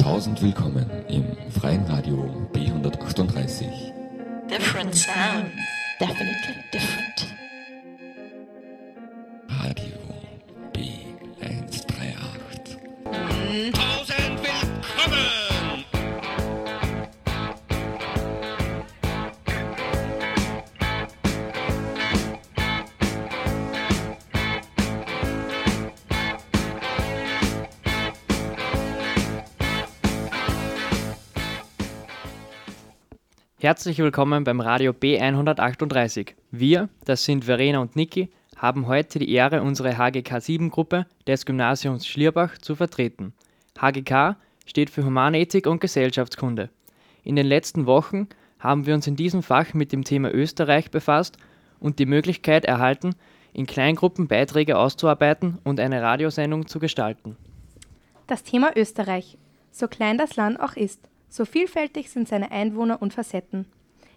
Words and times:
Tausend 0.00 0.40
willkommen 0.40 0.90
im 1.08 1.26
freien 1.50 1.84
Radio 1.84 2.48
B138. 2.54 3.92
Different 4.48 4.94
sound. 4.94 5.52
Definitely 6.00 6.56
different. 6.72 7.09
Herzlich 33.62 33.98
willkommen 33.98 34.42
beim 34.44 34.58
Radio 34.60 34.92
B138. 34.92 36.32
Wir, 36.50 36.88
das 37.04 37.26
sind 37.26 37.44
Verena 37.44 37.80
und 37.80 37.94
Niki, 37.94 38.30
haben 38.56 38.86
heute 38.86 39.18
die 39.18 39.30
Ehre, 39.30 39.60
unsere 39.60 39.98
HGK 39.98 40.40
7 40.40 40.70
Gruppe 40.70 41.04
des 41.26 41.44
Gymnasiums 41.44 42.06
Schlierbach 42.06 42.56
zu 42.56 42.74
vertreten. 42.74 43.34
HGK 43.78 44.36
steht 44.64 44.88
für 44.88 45.04
Humanethik 45.04 45.66
und 45.66 45.82
Gesellschaftskunde. 45.82 46.70
In 47.22 47.36
den 47.36 47.44
letzten 47.44 47.84
Wochen 47.84 48.28
haben 48.58 48.86
wir 48.86 48.94
uns 48.94 49.06
in 49.06 49.16
diesem 49.16 49.42
Fach 49.42 49.74
mit 49.74 49.92
dem 49.92 50.04
Thema 50.04 50.32
Österreich 50.32 50.90
befasst 50.90 51.36
und 51.80 51.98
die 51.98 52.06
Möglichkeit 52.06 52.64
erhalten, 52.64 53.14
in 53.52 53.66
Kleingruppen 53.66 54.26
Beiträge 54.26 54.78
auszuarbeiten 54.78 55.58
und 55.64 55.80
eine 55.80 56.00
Radiosendung 56.00 56.66
zu 56.66 56.78
gestalten. 56.78 57.36
Das 58.26 58.42
Thema 58.42 58.74
Österreich. 58.74 59.36
So 59.70 59.86
klein 59.86 60.16
das 60.16 60.36
Land 60.36 60.58
auch 60.58 60.76
ist, 60.76 61.10
so 61.30 61.44
vielfältig 61.46 62.10
sind 62.10 62.28
seine 62.28 62.50
Einwohner 62.50 63.00
und 63.00 63.14
Facetten. 63.14 63.66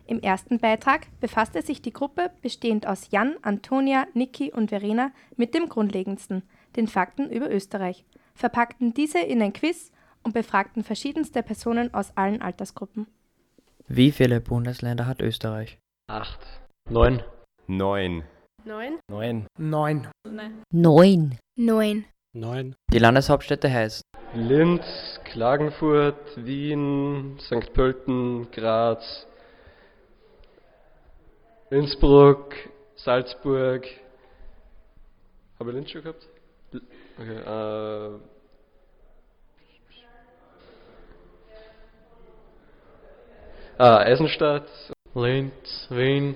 Im 0.05 0.19
ersten 0.19 0.59
Beitrag 0.59 1.07
befasste 1.21 1.61
sich 1.61 1.81
die 1.81 1.93
Gruppe, 1.93 2.31
bestehend 2.41 2.85
aus 2.87 3.11
Jan, 3.11 3.35
Antonia, 3.41 4.05
Niki 4.13 4.51
und 4.51 4.69
Verena, 4.69 5.11
mit 5.37 5.53
dem 5.53 5.69
Grundlegendsten, 5.69 6.43
den 6.75 6.87
Fakten 6.87 7.29
über 7.29 7.49
Österreich, 7.49 8.03
verpackten 8.35 8.93
diese 8.93 9.19
in 9.19 9.41
ein 9.41 9.53
Quiz 9.53 9.91
und 10.23 10.33
befragten 10.33 10.83
verschiedenste 10.83 11.41
Personen 11.43 11.93
aus 11.93 12.17
allen 12.17 12.41
Altersgruppen. 12.41 13.07
Wie 13.87 14.11
viele 14.11 14.41
Bundesländer 14.41 15.05
hat 15.05 15.21
Österreich? 15.21 15.77
Acht. 16.09 16.39
Neun. 16.89 17.23
Neun. 17.67 18.23
Neun? 18.65 18.99
Neun. 19.09 19.47
Neun. 19.57 20.07
Neun. 20.71 21.37
Neun. 21.55 22.05
Neun. 22.35 22.75
Die 22.91 22.99
Landeshauptstädte 22.99 23.71
heißt 23.71 24.01
Linz, 24.33 25.12
Klagenfurt, 25.33 26.45
Wien, 26.45 27.39
St. 27.39 27.73
Pölten, 27.73 28.51
Graz, 28.51 29.25
Innsbruck, 31.71 32.53
Salzburg. 32.97 33.83
Habe 35.57 35.71
ich 35.71 35.75
Linz 35.75 35.89
schon 35.89 36.03
gehabt? 36.03 36.27
Okay, 37.17 37.39
äh. 37.39 38.19
Ah, 43.79 43.97
Eisenstadt, 44.01 44.69
Linz, 45.15 45.87
Wien, 45.89 46.35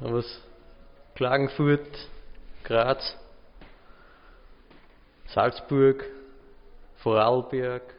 was? 0.00 0.26
Klagenfurt, 1.14 2.06
Graz, 2.64 3.16
Salzburg, 5.28 6.04
Vorarlberg, 7.02 7.94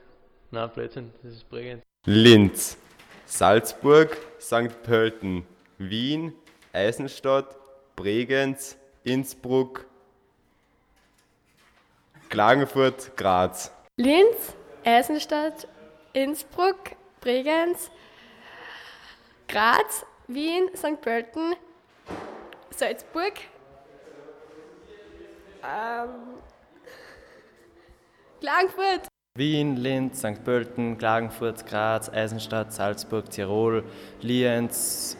na 0.52 0.68
Blödsinn, 0.68 1.12
das 1.24 1.34
ist 1.34 1.50
prägend. 1.50 1.82
Linz. 2.06 2.78
Salzburg, 3.26 4.16
St. 4.40 4.84
Pölten, 4.84 5.44
Wien, 5.80 6.34
Eisenstadt, 6.72 7.56
Bregenz, 7.96 8.78
Innsbruck, 9.03 9.88
Klagenfurt, 12.30 13.18
Graz. 13.18 13.72
Linz, 13.98 14.53
Eisenstadt, 14.86 15.68
Innsbruck, 16.14 16.92
Bregenz, 17.22 17.90
Graz, 19.48 20.06
Wien, 20.28 20.70
St. 20.75 21.02
Pölten, 21.02 21.56
Salzburg, 22.70 23.34
ähm, 25.64 26.09
Klagenfurt, 28.41 29.07
Wien, 29.38 29.75
Linz, 29.75 30.18
St. 30.18 30.44
Pölten, 30.44 30.97
Klagenfurt, 30.97 31.68
Graz, 31.68 32.09
Eisenstadt, 32.09 32.74
Salzburg, 32.74 33.29
Tirol, 33.29 33.84
Lienz 34.22 35.16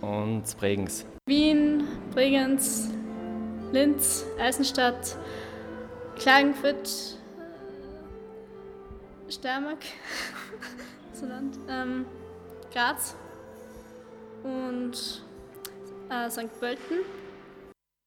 und 0.00 0.42
Bregenz. 0.58 1.06
Wien, 1.26 1.86
Bregenz, 2.12 2.90
Linz, 3.70 4.26
Eisenstadt, 4.40 5.16
Klagenfurt, 6.18 7.16
Steiermark, 9.28 9.84
so 11.12 11.26
Land, 11.26 11.56
ähm, 11.70 12.06
Graz 12.72 13.14
und 14.42 15.22
äh, 16.10 16.28
St. 16.28 16.58
Pölten. 16.58 16.98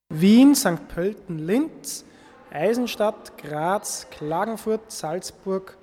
Wien, 0.09 0.53
St. 0.53 0.89
Pölten, 0.89 1.39
Linz, 1.39 2.03
Eisenstadt, 2.51 3.37
Graz, 3.37 4.07
Klagenfurt, 4.09 4.91
Salzburg, 4.91 5.77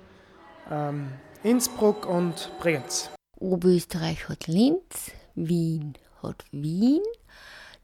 ähm, 0.71 1.11
Innsbruck 1.43 2.05
und 2.05 2.51
Bregenz. 2.59 3.11
Oberösterreich 3.39 4.29
hat 4.29 4.47
Linz, 4.47 5.11
Wien 5.35 5.93
hat 6.21 6.45
Wien, 6.51 7.01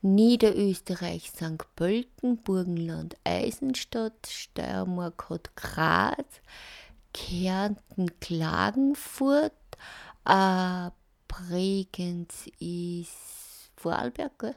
Niederösterreich 0.02 1.30
St. 1.30 1.64
Pölten, 1.76 2.38
Burgenland 2.38 3.18
Eisenstadt, 3.26 4.28
Steiermark 4.28 5.30
hat 5.30 5.56
Graz, 5.56 6.42
Kärnten 7.14 8.18
Klagenfurt, 8.22 9.52
äh, 10.26 10.90
Bregenz 11.28 12.48
ist 12.60 13.72
Vorarlberg, 13.76 14.40
gell? 14.40 14.56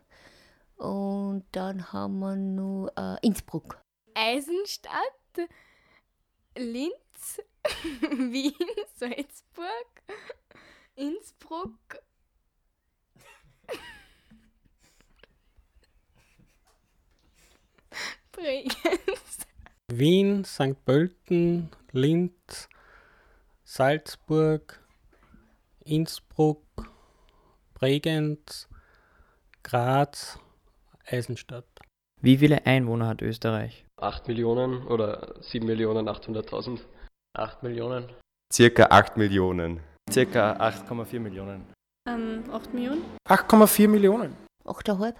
und 0.77 1.45
dann 1.53 1.93
haben 1.93 2.19
wir 2.21 2.37
noch 2.37 2.91
äh, 2.97 3.17
Innsbruck. 3.27 3.82
Eisenstadt, 4.15 5.49
Linz, 6.57 7.41
Wien, 8.03 8.53
Salzburg, 8.97 10.03
Innsbruck, 10.95 12.03
Bregenz, 18.33 19.47
Wien, 19.89 20.45
St. 20.45 20.85
Pölten, 20.85 21.71
Linz, 21.93 22.69
Salzburg, 23.65 24.81
Innsbruck, 25.85 26.63
Bregenz, 27.75 28.69
Graz, 29.63 30.39
Eisenstadt. 31.07 31.67
Wie 32.21 32.39
viele 32.39 32.67
Einwohner 32.67 33.09
hat 33.09 33.23
Österreich? 33.23 33.85
8 34.03 34.29
Millionen 34.29 34.87
oder 34.87 35.35
7 35.41 35.65
Millionen 35.67 36.09
800.000. 36.09 36.81
8 37.35 37.63
Millionen. 37.63 38.13
Circa 38.53 38.87
8 38.91 39.17
Millionen. 39.17 39.81
Circa 40.11 40.53
8,4 40.59 41.21
Millionen. 41.21 41.65
ähm, 42.09 42.45
8 42.53 42.75
Millionen, 42.75 43.03
8,4 43.29 43.89
Millionen. 43.89 44.37
8,5. 44.65 45.15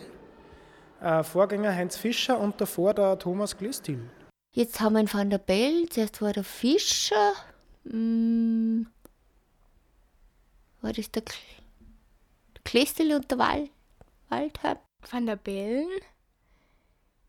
äh, 1.00 1.22
Vorgänger 1.22 1.74
Heinz 1.74 1.96
Fischer 1.96 2.38
und 2.38 2.60
davor 2.60 2.94
der 2.94 3.18
Thomas 3.18 3.56
Glüstil. 3.56 4.00
Jetzt 4.52 4.80
haben 4.80 4.94
wir 4.94 5.00
einen 5.00 5.12
Van 5.12 5.30
der 5.30 5.38
Bellen, 5.38 5.88
zuerst 5.90 6.20
war 6.22 6.32
der 6.32 6.44
Fischer. 6.44 7.32
Hm, 7.84 8.88
war 10.80 10.92
das 10.92 11.10
der, 11.10 11.22
Kl 12.64 13.14
und 13.14 13.30
der 13.30 13.38
Wal 13.38 13.68
Waldheim? 14.28 14.78
Van 15.08 15.26
der 15.26 15.36
Bellen. 15.36 15.88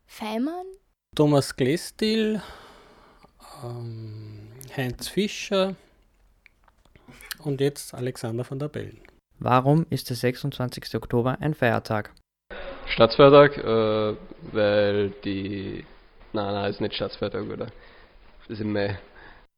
Feimann. 0.06 0.66
Thomas 1.16 1.56
Glestil, 1.56 2.42
ähm, 3.64 4.48
Heinz 4.76 5.08
Fischer 5.08 5.74
und 7.44 7.60
jetzt 7.60 7.94
Alexander 7.94 8.48
van 8.48 8.58
der 8.58 8.68
Bellen. 8.68 9.00
Warum 9.38 9.86
ist 9.90 10.08
der 10.10 10.16
26. 10.16 10.94
Oktober 10.94 11.38
ein 11.40 11.54
Feiertag? 11.54 12.12
Staatsfeiertag, 12.86 13.56
äh, 13.58 14.16
weil 14.52 15.10
die. 15.24 15.84
Nein, 16.32 16.54
nein, 16.54 16.70
ist 16.70 16.80
nicht 16.80 16.94
Staatsfeiertag, 16.94 17.44
oder? 17.44 17.66
Das 18.40 18.50
ist 18.50 18.60
im 18.60 18.72
Mai. 18.72 18.98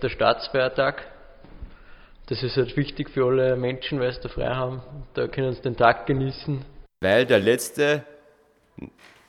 Der 0.02 0.08
Staatsfeiertag. 0.08 1.02
Das 2.26 2.42
ist 2.42 2.56
halt 2.56 2.76
wichtig 2.76 3.10
für 3.10 3.26
alle 3.26 3.56
Menschen, 3.56 4.00
weil 4.00 4.12
sie 4.12 4.20
da 4.22 4.28
frei 4.28 4.54
haben. 4.54 4.82
Da 5.14 5.28
können 5.28 5.52
sie 5.52 5.62
den 5.62 5.76
Tag 5.76 6.06
genießen. 6.06 6.64
Weil 7.04 7.26
der 7.26 7.38
letzte 7.38 8.02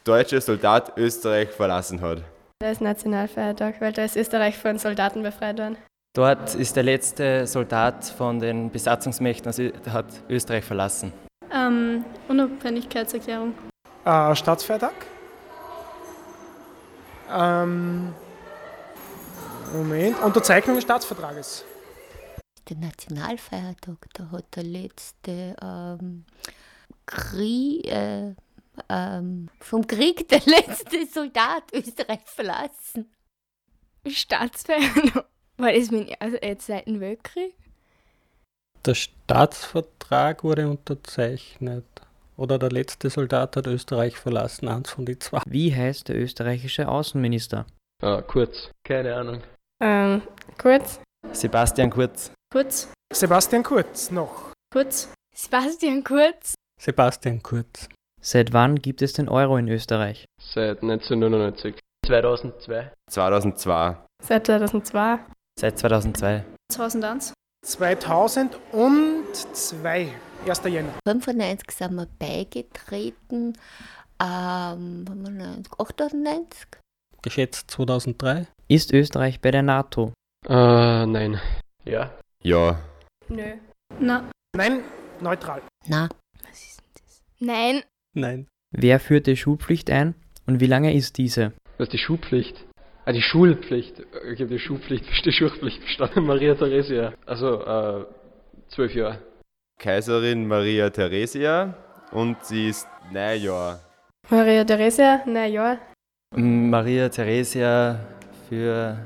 deutsche 0.05 0.39
Soldat 0.39 0.97
Österreich 0.97 1.49
verlassen 1.49 1.99
hat. 1.99 2.21
Da 2.59 2.71
ist 2.71 2.79
Nationalfeiertag, 2.79 3.81
weil 3.81 3.91
da 3.91 4.05
ist 4.05 4.15
Österreich 4.15 4.57
von 4.57 4.77
Soldaten 4.77 5.23
befreit 5.23 5.59
worden. 5.59 5.75
Dort 6.15 6.55
ist 6.55 6.77
der 6.77 6.83
letzte 6.83 7.45
Soldat 7.45 8.05
von 8.05 8.39
den 8.39 8.71
Besatzungsmächten, 8.71 9.47
also 9.47 9.63
hat 9.91 10.05
Österreich 10.29 10.63
verlassen. 10.63 11.11
Ähm, 11.51 12.05
Unabhängigkeitserklärung. 12.29 13.53
Äh, 14.05 14.33
Staatsfeiertag. 14.33 14.93
Ähm, 17.29 18.13
Moment. 19.73 20.23
Unterzeichnung 20.23 20.77
des 20.77 20.85
Staatsvertrages. 20.85 21.65
Der 22.69 22.77
Nationalfeiertag, 22.77 23.97
da 24.13 24.31
hat 24.31 24.45
der 24.55 24.63
letzte 24.63 25.57
ähm, 25.61 26.23
Krieg, 27.05 27.85
äh, 27.87 28.33
ähm, 28.89 29.49
vom 29.59 29.85
Krieg 29.87 30.27
der 30.29 30.41
letzte 30.45 31.05
Soldat 31.05 31.63
Österreich 31.73 32.21
verlassen. 32.25 33.11
Staatsfeiertag. 34.07 35.25
War 35.57 35.71
das 35.71 35.91
mein, 35.91 36.09
also 36.19 36.37
jetzt 36.41 36.67
seit 36.67 36.87
dem 36.87 36.99
Weltkrieg? 36.99 37.55
Der 38.85 38.93
Staatsvertrag 38.93 40.43
wurde 40.43 40.69
unterzeichnet. 40.69 41.85
Oder 42.37 42.59
der 42.59 42.69
letzte 42.69 43.09
Soldat 43.09 43.55
hat 43.55 43.65
Österreich 43.65 44.17
verlassen, 44.17 44.67
eins 44.67 44.91
von 44.91 45.05
die 45.05 45.17
zwei. 45.17 45.41
Wie 45.47 45.73
heißt 45.73 46.09
der 46.09 46.17
österreichische 46.17 46.87
Außenminister? 46.87 47.65
Ah, 48.03 48.21
Kurz. 48.21 48.71
Keine 48.83 49.15
Ahnung. 49.15 49.41
Ähm, 49.81 50.21
Kurz. 50.57 50.99
Sebastian 51.31 51.89
Kurz. 51.89 52.31
Kurz. 52.51 52.91
Sebastian 53.13 53.63
Kurz 53.63 54.11
noch. 54.11 54.51
Kurz. 54.71 55.09
Sebastian 55.33 56.03
Kurz. 56.03 56.54
Sebastian 56.79 57.41
Kurz. 57.41 57.89
Seit 58.21 58.53
wann 58.53 58.75
gibt 58.75 59.01
es 59.01 59.13
den 59.13 59.29
Euro 59.29 59.57
in 59.57 59.67
Österreich? 59.67 60.25
Seit 60.41 60.81
1999. 60.81 61.79
2002. 62.05 62.91
2002. 63.11 63.97
Seit 64.23 64.45
2002. 64.45 65.19
Seit 65.59 65.79
2002. 65.79 66.45
2001. 66.71 67.33
2002. 67.65 70.11
1. 70.47 70.63
Jänner. 70.65 70.93
95 71.07 71.71
sind 71.71 71.95
wir 71.95 72.07
beigetreten. 72.19 73.53
Ähm, 74.21 75.05
95, 75.07 75.73
98. 75.79 76.67
Geschätzt 77.21 77.71
2003. 77.71 78.47
Ist 78.67 78.93
Österreich 78.93 79.41
bei 79.41 79.51
der 79.51 79.63
NATO? 79.63 80.13
Äh, 80.47 81.05
nein. 81.05 81.39
Ja. 81.83 82.11
Ja. 82.43 82.79
Nö. 83.27 83.55
Na. 83.99 84.29
Nein, 84.55 84.83
neutral. 85.19 85.61
Na. 85.87 86.07
Was 86.47 86.61
ist 86.61 86.79
denn 86.79 86.85
das? 86.93 87.23
Nein. 87.45 87.83
Nein. 88.13 88.47
Wer 88.71 88.99
führte 88.99 89.35
Schulpflicht 89.35 89.91
ein 89.91 90.15
und 90.47 90.61
wie 90.61 90.65
lange 90.65 90.95
ist 90.95 91.19
diese? 91.19 91.53
Was 91.77 91.87
ist 91.87 91.93
die 91.93 91.99
Schulpflicht? 91.99 92.65
Ah, 93.05 93.11
die 93.11 93.21
Schulpflicht. 93.21 93.99
Ich 94.33 94.39
habe 94.39 94.49
die 94.49 94.57
Schulpflicht, 94.57 95.05
die 95.25 95.31
Schulpflicht 95.31 95.79
verstanden. 95.83 96.25
Maria 96.25 96.55
Theresia. 96.55 97.13
Also, 97.27 97.61
äh, 97.61 98.05
zwölf 98.69 98.95
Jahre. 98.95 99.19
Kaiserin 99.77 100.47
Maria 100.47 100.89
Theresia 100.89 101.75
und 102.11 102.43
sie 102.43 102.69
ist 102.69 102.87
neun 103.11 103.39
Jahre. 103.43 103.79
Maria 104.31 104.63
Theresia, 104.63 105.21
na 105.27 105.45
ja. 105.45 105.77
Maria 106.35 107.09
Theresia 107.09 107.99
für 108.49 108.97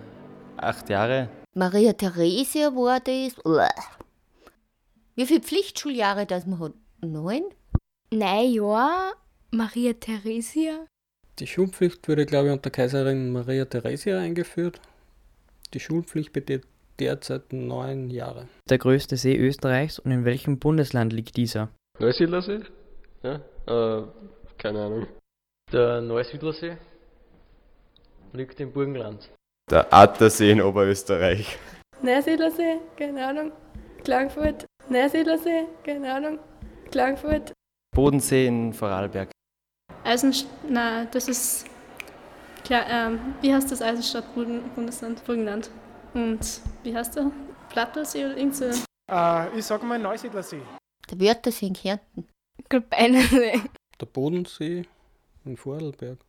acht 0.56 0.90
Jahre. 0.90 1.28
Maria 1.56 1.92
Theresia 1.92 2.74
war 2.74 3.02
das. 3.02 3.36
Wie 5.16 5.26
viele 5.26 5.42
Pflichtschuljahre 5.42 6.26
das 6.26 6.46
man 6.46 6.60
hat? 6.60 6.74
Neun? 7.02 7.44
Nein, 8.12 8.54
ja. 8.54 9.14
Maria 9.52 9.94
Theresia. 9.94 10.86
Die 11.40 11.48
Schulpflicht 11.48 12.08
wurde, 12.08 12.26
glaube 12.26 12.48
ich, 12.48 12.54
unter 12.54 12.70
Kaiserin 12.70 13.32
Maria 13.32 13.66
Theresia 13.66 14.20
eingeführt. 14.20 14.82
Die 15.74 15.80
Schulpflicht 15.80 16.34
besteht 16.34 16.66
derzeit 17.00 17.54
neun 17.54 18.10
Jahre. 18.10 18.48
Der 18.70 18.78
größte 18.78 19.16
See 19.16 19.38
Österreichs 19.38 20.00
und 20.00 20.12
in 20.12 20.26
welchem 20.26 20.60
Bundesland 20.60 21.14
liegt 21.14 21.38
dieser? 21.38 21.70
Neusiedlersee? 22.00 22.62
Ja? 23.24 23.36
Äh, 23.68 24.04
keine 24.58 24.84
Ahnung. 24.84 25.08
Der 25.72 26.02
Neusiedlersee 26.02 26.78
liegt 28.34 28.60
im 28.60 28.72
Burgenland. 28.72 29.30
Der 29.70 29.94
Attersee 29.94 30.52
in 30.52 30.62
Oberösterreich. 30.62 31.58
Neusiedlersee, 32.02 32.80
keine 32.98 33.26
Ahnung. 33.26 33.52
Klagenfurt. 34.04 34.66
Neusiedlersee, 34.90 35.66
keine 35.84 36.14
Ahnung. 36.14 36.40
Klagenfurt. 36.92 37.54
Bodensee 37.92 38.48
in 38.48 38.74
Vorarlberg. 38.74 39.30
Eisenst 40.04 40.48
na, 40.68 41.06
das 41.06 41.28
ist 41.28 41.66
klar, 42.64 42.86
ähm, 42.90 43.20
wie 43.42 43.54
heißt 43.54 43.72
das 43.72 43.82
Eisenstadt 43.82 44.26
Bundesland 44.36 45.24
Burgenland? 45.26 45.70
Und 46.14 46.62
wie 46.84 46.96
heißt 46.96 47.16
der? 47.16 47.32
Plattersee 47.70 48.26
oder 48.26 48.38
irgend 48.38 48.56
so? 48.56 48.66
Äh, 49.10 49.58
ich 49.58 49.66
sag 49.66 49.84
mal 49.84 50.00
Neusiedlersee. 50.00 50.62
Der 51.12 51.20
Wörthersee 51.20 51.68
in 51.68 51.74
Kärnten. 51.74 52.28
Gulbeinersee. 52.70 53.62
Der 54.00 54.06
Bodensee 54.06 54.86
in 55.46 55.58
Vorarlberg. 55.58 56.20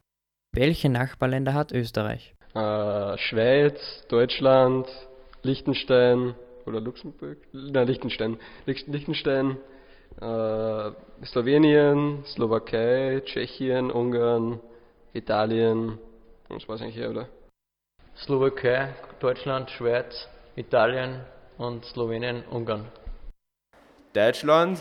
Welche 0.52 0.88
Nachbarländer 0.88 1.55
hat 1.55 1.73
Österreich? 1.73 2.35
Äh, 2.55 3.17
Schweiz, 3.19 4.05
Deutschland, 4.09 4.87
Liechtenstein 5.43 6.35
oder 6.67 6.81
Luxemburg? 6.81 7.38
Nein, 7.52 7.87
Liechtenstein. 7.87 8.38
Liechtenstein, 8.67 9.57
äh, 10.21 10.90
Slowenien, 11.25 12.25
Slowakei, 12.25 13.23
Tschechien, 13.25 13.90
Ungarn, 13.90 14.61
Italien. 15.12 15.99
Und 16.49 16.62
das 16.62 16.69
war's 16.69 16.83
eigentlich, 16.83 17.07
oder? 17.07 17.29
Slowakei, 18.17 18.95
Deutschland, 19.19 19.71
Schweiz, 19.71 20.29
Italien 20.57 21.21
und 21.59 21.85
Slowenien, 21.85 22.45
Ungarn. 22.50 22.87
Deutschland, 24.12 24.81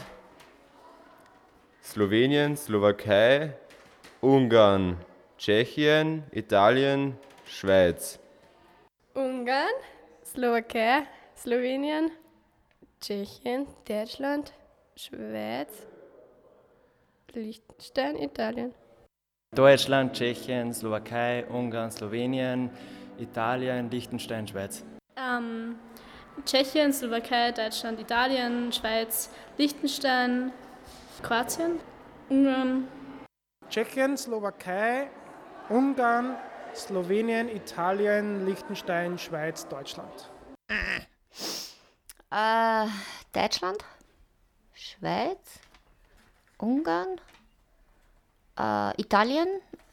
Slowenien, 1.84 2.58
Slowakei, 2.58 3.54
Ungarn, 4.22 4.98
Tschechien, 5.38 6.24
Italien, 6.32 7.18
Schweiz. 7.46 8.20
Ungarn, 9.14 9.74
Slowakei, 10.26 11.04
Slowenien, 11.36 12.12
Tschechien, 13.00 13.68
Deutschland, 13.88 14.52
Schweiz, 15.02 15.88
Liechtenstein, 17.32 18.18
Italien. 18.18 18.74
Deutschland, 19.56 20.12
Tschechien, 20.12 20.74
Slowakei, 20.74 21.46
Ungarn, 21.48 21.90
Slowenien, 21.90 22.70
Italien, 23.18 23.90
Liechtenstein, 23.90 24.46
Schweiz. 24.46 24.84
Ähm, 25.16 25.80
Tschechien, 26.44 26.92
Slowakei, 26.92 27.54
Deutschland, 27.54 28.02
Italien, 28.02 28.74
Schweiz, 28.74 29.30
Liechtenstein, 29.58 30.52
Kroatien, 31.24 31.80
Ungarn. 32.28 32.90
Tschechien, 33.70 34.18
Slowakei, 34.18 35.10
Ungarn, 35.70 36.36
Slowenien, 36.76 37.48
Italien, 37.48 38.46
Liechtenstein, 38.46 39.18
Schweiz, 39.18 39.66
Deutschland. 39.66 40.30
Äh, 42.32 42.86
Deutschland, 43.32 43.78
Schweiz, 44.80 45.60
Ungarn, 46.58 47.20
äh, 48.58 49.02
Italien. 49.02 49.48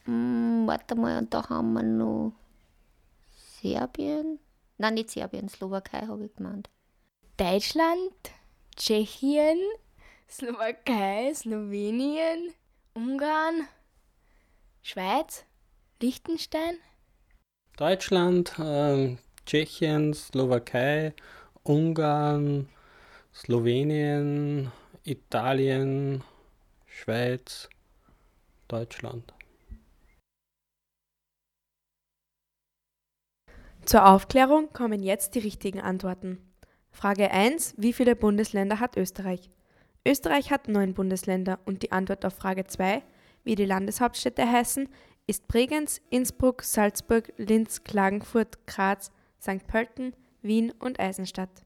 Hm, 0.05 0.63
warte 0.69 0.95
mal, 0.95 1.19
und 1.19 1.35
da 1.35 1.49
haben 1.49 1.73
wir 1.73 1.83
noch 1.83 2.33
Serbien. 3.61 4.39
Nein, 4.79 4.95
nicht 4.95 5.11
Serbien, 5.11 5.49
Slowakei 5.49 6.07
habe 6.07 6.27
ich 6.27 6.37
gemeint. 6.37 6.71
Deutschland, 7.37 8.13
Tschechien, 8.77 9.59
Slowakei, 10.31 11.35
Slowenien, 11.35 12.55
Ungarn, 12.95 13.67
Schweiz, 14.83 15.45
Liechtenstein. 16.01 16.77
Deutschland, 17.77 18.55
ähm, 18.61 19.19
Tschechien, 19.47 20.15
Slowakei, 20.15 21.13
Ungarn, 21.65 22.69
Slowenien, 23.37 24.73
Italien, 25.05 26.25
Schweiz, 26.87 27.69
Deutschland. 28.67 29.35
Zur 33.85 34.07
Aufklärung 34.07 34.73
kommen 34.73 35.03
jetzt 35.03 35.35
die 35.35 35.41
richtigen 35.41 35.83
Antworten. 35.83 36.39
Frage 36.91 37.31
1. 37.31 37.75
Wie 37.77 37.93
viele 37.93 38.17
Bundesländer 38.17 38.81
hat 38.81 38.97
Österreich? 38.97 39.51
Österreich 40.09 40.51
hat 40.51 40.69
neun 40.69 40.95
Bundesländer 40.95 41.59
und 41.67 41.83
die 41.83 41.93
Antwort 41.93 42.25
auf 42.25 42.35
Frage 42.35 42.65
2, 42.65 43.03
wie 43.45 43.55
die 43.55 43.67
Landeshauptstädte 43.67 44.51
heißen, 44.51 44.89
ist 45.27 45.47
Bregenz, 45.47 46.01
Innsbruck, 46.09 46.63
Salzburg, 46.63 47.31
Linz, 47.37 47.85
Klagenfurt, 47.85 48.67
Graz, 48.67 49.13
St. 49.43 49.67
Pölten, 49.67 50.15
Wien 50.41 50.73
und 50.79 50.99
Eisenstadt. 50.99 51.66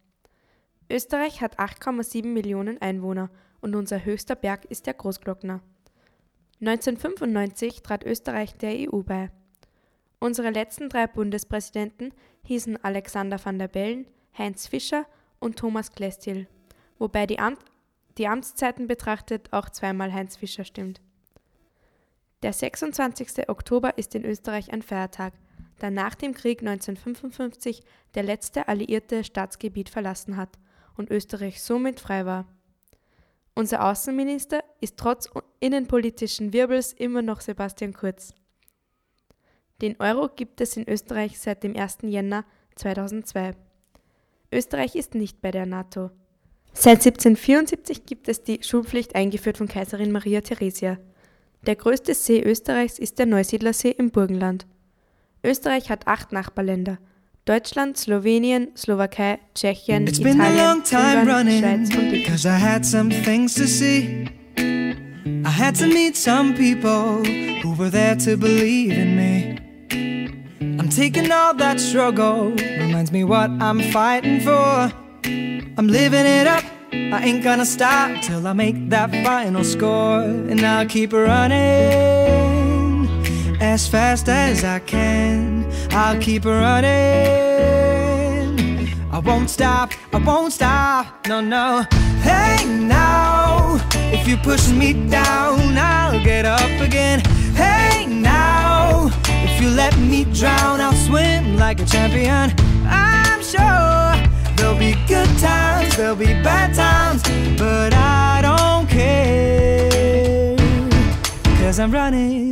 Österreich 0.90 1.40
hat 1.40 1.59
8,7 1.59 2.26
Millionen 2.26 2.82
Einwohner 2.82 3.30
und 3.61 3.76
unser 3.76 4.04
höchster 4.04 4.35
Berg 4.35 4.64
ist 4.64 4.87
der 4.87 4.94
Großglockner. 4.94 5.61
1995 6.61 7.82
trat 7.82 8.04
Österreich 8.04 8.54
der 8.54 8.92
EU 8.92 9.02
bei. 9.02 9.30
Unsere 10.18 10.50
letzten 10.50 10.88
drei 10.88 11.06
Bundespräsidenten 11.06 12.12
hießen 12.42 12.82
Alexander 12.85 13.42
van 13.42 13.59
der 13.59 13.68
Bellen, 13.68 14.06
Heinz 14.37 14.66
Fischer 14.66 15.06
und 15.38 15.56
Thomas 15.56 15.92
Klestil, 15.92 16.49
wobei 16.99 17.26
die, 17.26 17.38
Amt 17.38 17.61
die 18.18 18.26
Amtszeiten 18.26 18.87
betrachtet 18.87 19.52
auch 19.52 19.70
zweimal 19.70 20.12
Heinz 20.12 20.37
Fischer 20.37 20.64
stimmt. 20.64 21.00
Der 22.42 22.52
26. 22.52 23.49
Oktober 23.49 23.97
ist 23.97 24.14
in 24.14 24.25
Österreich 24.25 24.73
ein 24.73 24.82
Feiertag, 24.82 25.35
da 25.78 25.90
nach 25.90 26.14
dem 26.14 26.35
Krieg 26.35 26.61
1955 26.61 27.82
der 28.14 28.25
letzte 28.25 28.68
alliierte 28.68 29.25
Staatsgebiet 29.25 29.88
verlassen 29.88 30.37
hat 30.37 30.59
und 30.97 31.11
Österreich 31.11 31.62
somit 31.62 32.00
frei 32.00 32.26
war. 32.26 32.47
Unser 33.54 33.85
Außenminister 33.85 34.62
ist 34.80 34.97
trotz 34.97 35.28
innenpolitischen 35.59 36.52
Wirbels 36.52 36.92
immer 36.92 37.23
noch 37.23 37.40
Sebastian 37.40 37.92
Kurz. 37.92 38.35
Den 39.80 39.97
Euro 39.99 40.28
gibt 40.28 40.61
es 40.61 40.76
in 40.76 40.88
Österreich 40.88 41.38
seit 41.38 41.62
dem 41.62 41.76
1. 41.76 41.99
Jänner 42.02 42.44
2002. 42.76 43.54
Österreich 44.52 44.94
ist 44.94 45.14
nicht 45.14 45.40
bei 45.40 45.50
der 45.50 45.66
NATO. 45.66 46.11
Seit 46.73 47.04
1774 47.04 48.06
gibt 48.06 48.28
es 48.28 48.42
die 48.42 48.62
Schulpflicht 48.62 49.14
eingeführt 49.14 49.59
von 49.59 49.68
Kaiserin 49.68 50.12
Maria 50.12 50.40
Theresia. 50.40 50.99
Der 51.66 51.76
größte 51.76 52.14
See 52.14 52.42
Österreichs 52.42 52.99
ist 52.99 53.18
der 53.18 53.26
Neusiedlersee 53.26 53.90
im 53.90 54.11
Burgenland. 54.11 54.66
Österreich 55.44 55.90
hat 55.90 56.06
acht 56.06 56.32
Nachbarländer. 56.32 56.99
Deutschland, 57.47 57.97
Slowenien, 57.97 58.68
Slowakei, 58.76 59.38
Tschechien, 59.54 60.06
It's 60.06 60.20
been 60.20 60.40
a 60.40 60.54
long 60.54 60.82
time 60.82 61.20
Ungarn, 61.20 61.28
running, 61.28 61.62
Schweiz 61.62 61.97
und 61.97 62.25
cause 62.26 62.47
I 62.47 62.59
had 62.59 62.85
some 62.85 63.11
things 63.11 63.54
to 63.54 63.66
see. 63.66 64.28
I 64.59 65.50
had 65.50 65.75
to 65.76 65.87
meet 65.87 66.16
some 66.16 66.54
people 66.54 67.25
who 67.62 67.75
were 67.75 67.90
there 67.90 68.14
to 68.16 68.37
believe 68.37 68.92
in 68.92 69.16
me. 69.16 69.59
I'm 70.78 70.90
taking 70.90 71.32
all 71.32 71.54
that 71.54 71.80
struggle, 71.80 72.50
reminds 72.52 73.11
me 73.11 73.25
what 73.25 73.50
I'm 73.61 73.80
fighting 73.90 74.40
for. 74.40 74.92
I'm 75.78 75.88
living 75.88 76.26
it 76.26 76.47
up, 76.47 76.64
I 76.92 77.23
ain't 77.25 77.42
gonna 77.42 77.64
stop 77.64 78.20
till 78.23 78.47
I 78.47 78.52
make 78.52 78.90
that 78.90 79.11
final 79.25 79.64
score. 79.64 80.20
And 80.23 80.61
I'll 80.61 80.87
keep 80.87 81.12
running 81.12 82.50
as 83.60 83.86
fast 83.86 84.28
as 84.28 84.64
I 84.64 84.78
can. 84.80 85.70
I'll 85.90 86.18
keep 86.20 86.44
running. 86.44 86.90
I 89.12 89.18
won't 89.18 89.50
stop, 89.50 89.92
I 90.12 90.18
won't 90.18 90.52
stop, 90.52 91.26
no, 91.28 91.40
no. 91.40 91.84
Hey 92.22 92.64
now, 92.64 93.78
if 94.12 94.26
you 94.26 94.36
push 94.38 94.70
me 94.70 94.92
down, 95.08 95.76
I'll 95.76 96.22
get 96.24 96.46
up 96.46 96.80
again. 96.80 97.20
Hey 97.54 98.06
now, 98.06 99.10
if 99.26 99.60
you 99.60 99.68
let 99.68 99.96
me 99.98 100.24
drown, 100.24 100.80
I'll 100.80 100.92
swim 100.92 101.56
like 101.58 101.80
a 101.80 101.84
champion. 101.84 102.52
I'm 102.86 103.42
sure 103.42 104.16
there'll 104.56 104.78
be 104.78 104.94
good 105.06 105.28
times, 105.38 105.96
there'll 105.96 106.16
be 106.16 106.32
bad 106.42 106.74
times, 106.74 107.22
but 107.58 107.92
I 107.92 108.40
don't 108.42 108.88
care. 108.88 110.56
Cause 111.58 111.78
I'm 111.78 111.90
running 111.90 112.50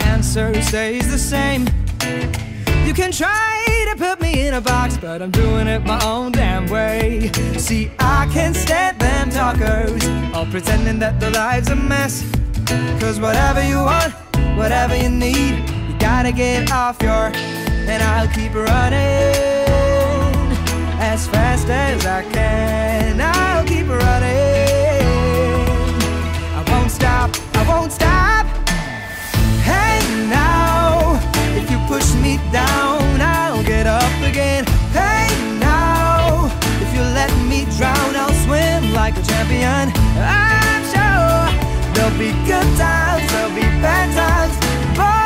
answer 0.00 0.60
stays 0.62 1.10
the 1.10 1.18
same. 1.18 1.66
You 2.86 2.94
can 2.94 3.12
try 3.12 3.86
to 3.90 3.96
put 3.96 4.20
me 4.20 4.46
in 4.46 4.54
a 4.54 4.60
box, 4.60 4.96
but 4.96 5.22
I'm 5.22 5.30
doing 5.30 5.66
it 5.66 5.84
my 5.84 6.02
own 6.04 6.32
damn 6.32 6.66
way. 6.66 7.30
See, 7.56 7.90
I 7.98 8.28
can't 8.32 8.56
stand 8.56 8.98
them 9.00 9.30
talkers, 9.30 10.04
all 10.34 10.46
pretending 10.46 10.98
that 11.00 11.20
their 11.20 11.30
life's 11.30 11.70
a 11.70 11.76
mess. 11.76 12.24
Cause 13.00 13.20
whatever 13.20 13.62
you 13.66 13.76
want, 13.76 14.12
whatever 14.56 14.96
you 14.96 15.08
need, 15.08 15.68
you 15.88 15.98
gotta 15.98 16.32
get 16.32 16.70
off 16.72 17.00
your. 17.02 17.32
And 17.88 18.02
I'll 18.02 18.28
keep 18.28 18.52
running 18.52 18.96
as 21.00 21.26
fast 21.28 21.68
as 21.68 22.04
I 22.04 22.22
can. 22.32 22.95
Push 31.96 32.12
me 32.16 32.36
down, 32.52 33.22
I'll 33.22 33.64
get 33.64 33.86
up 33.86 34.12
again. 34.20 34.66
Hey 34.92 35.28
now, 35.58 36.44
if 36.82 36.92
you 36.94 37.00
let 37.00 37.32
me 37.48 37.64
drown, 37.78 38.14
I'll 38.14 38.36
swim 38.44 38.92
like 38.92 39.16
a 39.16 39.22
champion. 39.22 39.84
I'm 40.20 40.82
sure 40.92 41.44
there'll 41.94 42.18
be 42.18 42.32
good 42.44 42.68
times, 42.76 43.24
there'll 43.32 43.54
be 43.54 43.68
bad 43.80 44.08
times, 44.20 44.56
but 44.94 45.25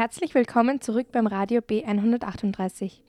Herzlich 0.00 0.34
willkommen 0.34 0.80
zurück 0.80 1.08
beim 1.12 1.26
Radio 1.26 1.60
B138. 1.60 3.02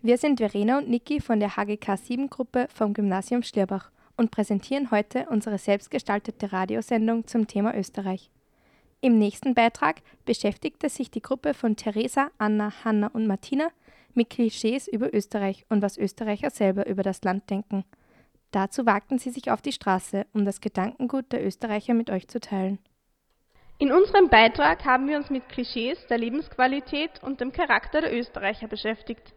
Wir 0.00 0.16
sind 0.16 0.38
Verena 0.38 0.78
und 0.78 0.88
Niki 0.88 1.20
von 1.20 1.40
der 1.40 1.56
HGK 1.56 1.96
7 1.98 2.30
Gruppe 2.30 2.68
vom 2.72 2.94
Gymnasium 2.94 3.42
Schlierbach 3.42 3.90
und 4.16 4.30
präsentieren 4.30 4.92
heute 4.92 5.26
unsere 5.28 5.58
selbstgestaltete 5.58 6.52
Radiosendung 6.52 7.26
zum 7.26 7.48
Thema 7.48 7.76
Österreich. 7.76 8.30
Im 9.00 9.18
nächsten 9.18 9.54
Beitrag 9.54 10.02
beschäftigte 10.24 10.88
sich 10.88 11.10
die 11.10 11.20
Gruppe 11.20 11.52
von 11.52 11.74
Theresa, 11.74 12.30
Anna, 12.38 12.72
Hanna 12.84 13.08
und 13.08 13.26
Martina 13.26 13.66
mit 14.14 14.30
Klischees 14.30 14.86
über 14.86 15.12
Österreich 15.12 15.66
und 15.68 15.82
was 15.82 15.98
Österreicher 15.98 16.50
selber 16.50 16.86
über 16.86 17.02
das 17.02 17.24
Land 17.24 17.50
denken. 17.50 17.84
Dazu 18.52 18.86
wagten 18.86 19.18
sie 19.18 19.30
sich 19.30 19.50
auf 19.50 19.62
die 19.62 19.72
Straße, 19.72 20.26
um 20.32 20.44
das 20.44 20.60
Gedankengut 20.60 21.32
der 21.32 21.44
Österreicher 21.44 21.94
mit 21.94 22.08
euch 22.08 22.28
zu 22.28 22.38
teilen. 22.38 22.78
In 23.78 23.92
unserem 23.92 24.30
Beitrag 24.30 24.86
haben 24.86 25.06
wir 25.06 25.18
uns 25.18 25.28
mit 25.28 25.50
Klischees 25.50 25.98
der 26.06 26.16
Lebensqualität 26.16 27.22
und 27.22 27.42
dem 27.42 27.52
Charakter 27.52 28.00
der 28.00 28.16
Österreicher 28.18 28.68
beschäftigt. 28.68 29.34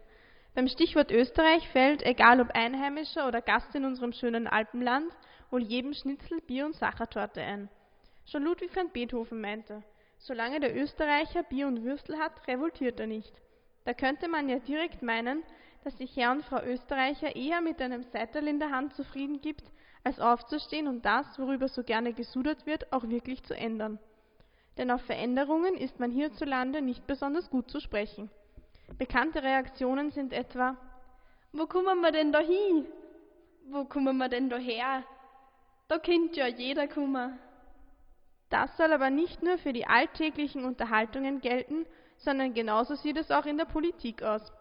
Beim 0.54 0.66
Stichwort 0.66 1.10
Österreich 1.10 1.68
fällt, 1.68 2.02
egal 2.02 2.40
ob 2.40 2.48
Einheimischer 2.52 3.28
oder 3.28 3.42
Gast 3.42 3.74
in 3.74 3.84
unserem 3.84 4.14
schönen 4.14 4.46
Alpenland, 4.46 5.12
wohl 5.50 5.62
jedem 5.62 5.92
Schnitzel, 5.92 6.40
Bier 6.40 6.64
und 6.64 6.74
Sachertorte 6.74 7.42
ein. 7.42 7.68
Schon 8.24 8.44
Ludwig 8.44 8.74
van 8.74 8.90
Beethoven 8.90 9.42
meinte, 9.42 9.82
solange 10.16 10.58
der 10.58 10.74
Österreicher 10.74 11.42
Bier 11.42 11.66
und 11.66 11.84
Würstel 11.84 12.16
hat, 12.16 12.48
revoltiert 12.48 12.98
er 12.98 13.08
nicht. 13.08 13.34
Da 13.84 13.92
könnte 13.92 14.26
man 14.26 14.48
ja 14.48 14.58
direkt 14.58 15.02
meinen, 15.02 15.42
dass 15.84 15.98
sich 15.98 16.16
Herr 16.16 16.32
und 16.32 16.46
Frau 16.46 16.62
Österreicher 16.62 17.36
eher 17.36 17.60
mit 17.60 17.82
einem 17.82 18.04
Seital 18.04 18.48
in 18.48 18.58
der 18.58 18.70
Hand 18.70 18.94
zufrieden 18.94 19.42
gibt, 19.42 19.64
als 20.02 20.18
aufzustehen 20.18 20.88
und 20.88 21.04
das, 21.04 21.38
worüber 21.38 21.68
so 21.68 21.82
gerne 21.82 22.14
gesudert 22.14 22.64
wird, 22.64 22.90
auch 22.90 23.06
wirklich 23.06 23.42
zu 23.44 23.54
ändern. 23.54 23.98
Denn 24.78 24.90
auf 24.90 25.02
Veränderungen 25.02 25.74
ist 25.76 26.00
man 26.00 26.10
hierzulande 26.10 26.80
nicht 26.80 27.06
besonders 27.06 27.50
gut 27.50 27.70
zu 27.70 27.80
sprechen. 27.80 28.30
Bekannte 28.98 29.42
Reaktionen 29.42 30.10
sind 30.10 30.32
etwa 30.32 30.76
Wo 31.52 31.66
kommen 31.66 32.00
wir 32.00 32.12
denn 32.12 32.32
da 32.32 32.40
hin? 32.40 32.86
Wo 33.68 33.84
kommen 33.84 34.16
wir 34.16 34.28
denn 34.28 34.48
da 34.48 34.56
her? 34.56 35.04
Da 35.88 35.98
kennt 35.98 36.36
ja 36.36 36.46
jeder 36.46 36.86
kommen. 36.86 37.38
Das 38.48 38.76
soll 38.76 38.92
aber 38.92 39.10
nicht 39.10 39.42
nur 39.42 39.58
für 39.58 39.72
die 39.72 39.86
alltäglichen 39.86 40.64
Unterhaltungen 40.64 41.40
gelten, 41.40 41.86
sondern 42.16 42.52
genauso 42.52 42.94
sieht 42.94 43.16
es 43.16 43.30
auch 43.30 43.46
in 43.46 43.58
der 43.58 43.64
Politik 43.64 44.22
aus. 44.22 44.52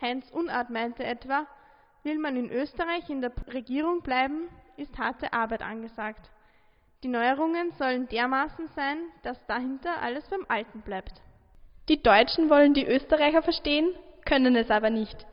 Heinz 0.00 0.30
Unart 0.30 0.70
meinte 0.70 1.04
etwa, 1.04 1.46
will 2.02 2.18
man 2.18 2.36
in 2.36 2.50
Österreich 2.50 3.08
in 3.08 3.20
der 3.20 3.32
Regierung 3.52 4.02
bleiben, 4.02 4.48
ist 4.76 4.98
harte 4.98 5.32
Arbeit 5.32 5.62
angesagt. 5.62 6.30
Die 7.02 7.08
Neuerungen 7.08 7.72
sollen 7.72 8.08
dermaßen 8.08 8.68
sein, 8.74 8.98
dass 9.22 9.44
dahinter 9.46 10.00
alles 10.02 10.28
beim 10.28 10.46
Alten 10.48 10.80
bleibt. 10.80 11.12
Die 11.88 12.02
Deutschen 12.02 12.50
wollen 12.50 12.74
die 12.74 12.86
Österreicher 12.86 13.42
verstehen, 13.42 13.90
können 14.24 14.56
es 14.56 14.70
aber 14.70 14.90
nicht. 14.90 15.26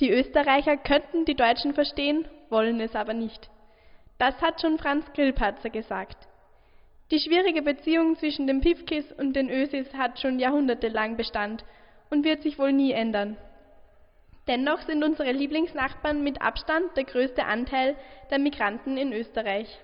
Die 0.00 0.10
Österreicher 0.10 0.76
könnten 0.76 1.24
die 1.26 1.34
Deutschen 1.34 1.74
verstehen, 1.74 2.26
wollen 2.48 2.80
es 2.80 2.94
aber 2.94 3.12
nicht. 3.12 3.50
Das 4.18 4.40
hat 4.40 4.60
schon 4.60 4.78
Franz 4.78 5.04
Grillparzer 5.12 5.70
gesagt. 5.70 6.16
Die 7.10 7.18
schwierige 7.18 7.62
Beziehung 7.62 8.16
zwischen 8.16 8.46
den 8.46 8.60
Pifkis 8.60 9.12
und 9.12 9.34
den 9.34 9.50
Ösis 9.50 9.92
hat 9.94 10.20
schon 10.20 10.38
jahrhundertelang 10.38 11.16
Bestand 11.16 11.64
und 12.08 12.24
wird 12.24 12.42
sich 12.42 12.58
wohl 12.58 12.72
nie 12.72 12.92
ändern. 12.92 13.36
Dennoch 14.46 14.80
sind 14.82 15.04
unsere 15.04 15.32
Lieblingsnachbarn 15.32 16.22
mit 16.22 16.40
Abstand 16.40 16.96
der 16.96 17.04
größte 17.04 17.44
Anteil 17.44 17.96
der 18.30 18.38
Migranten 18.38 18.96
in 18.96 19.12
Österreich. 19.12 19.78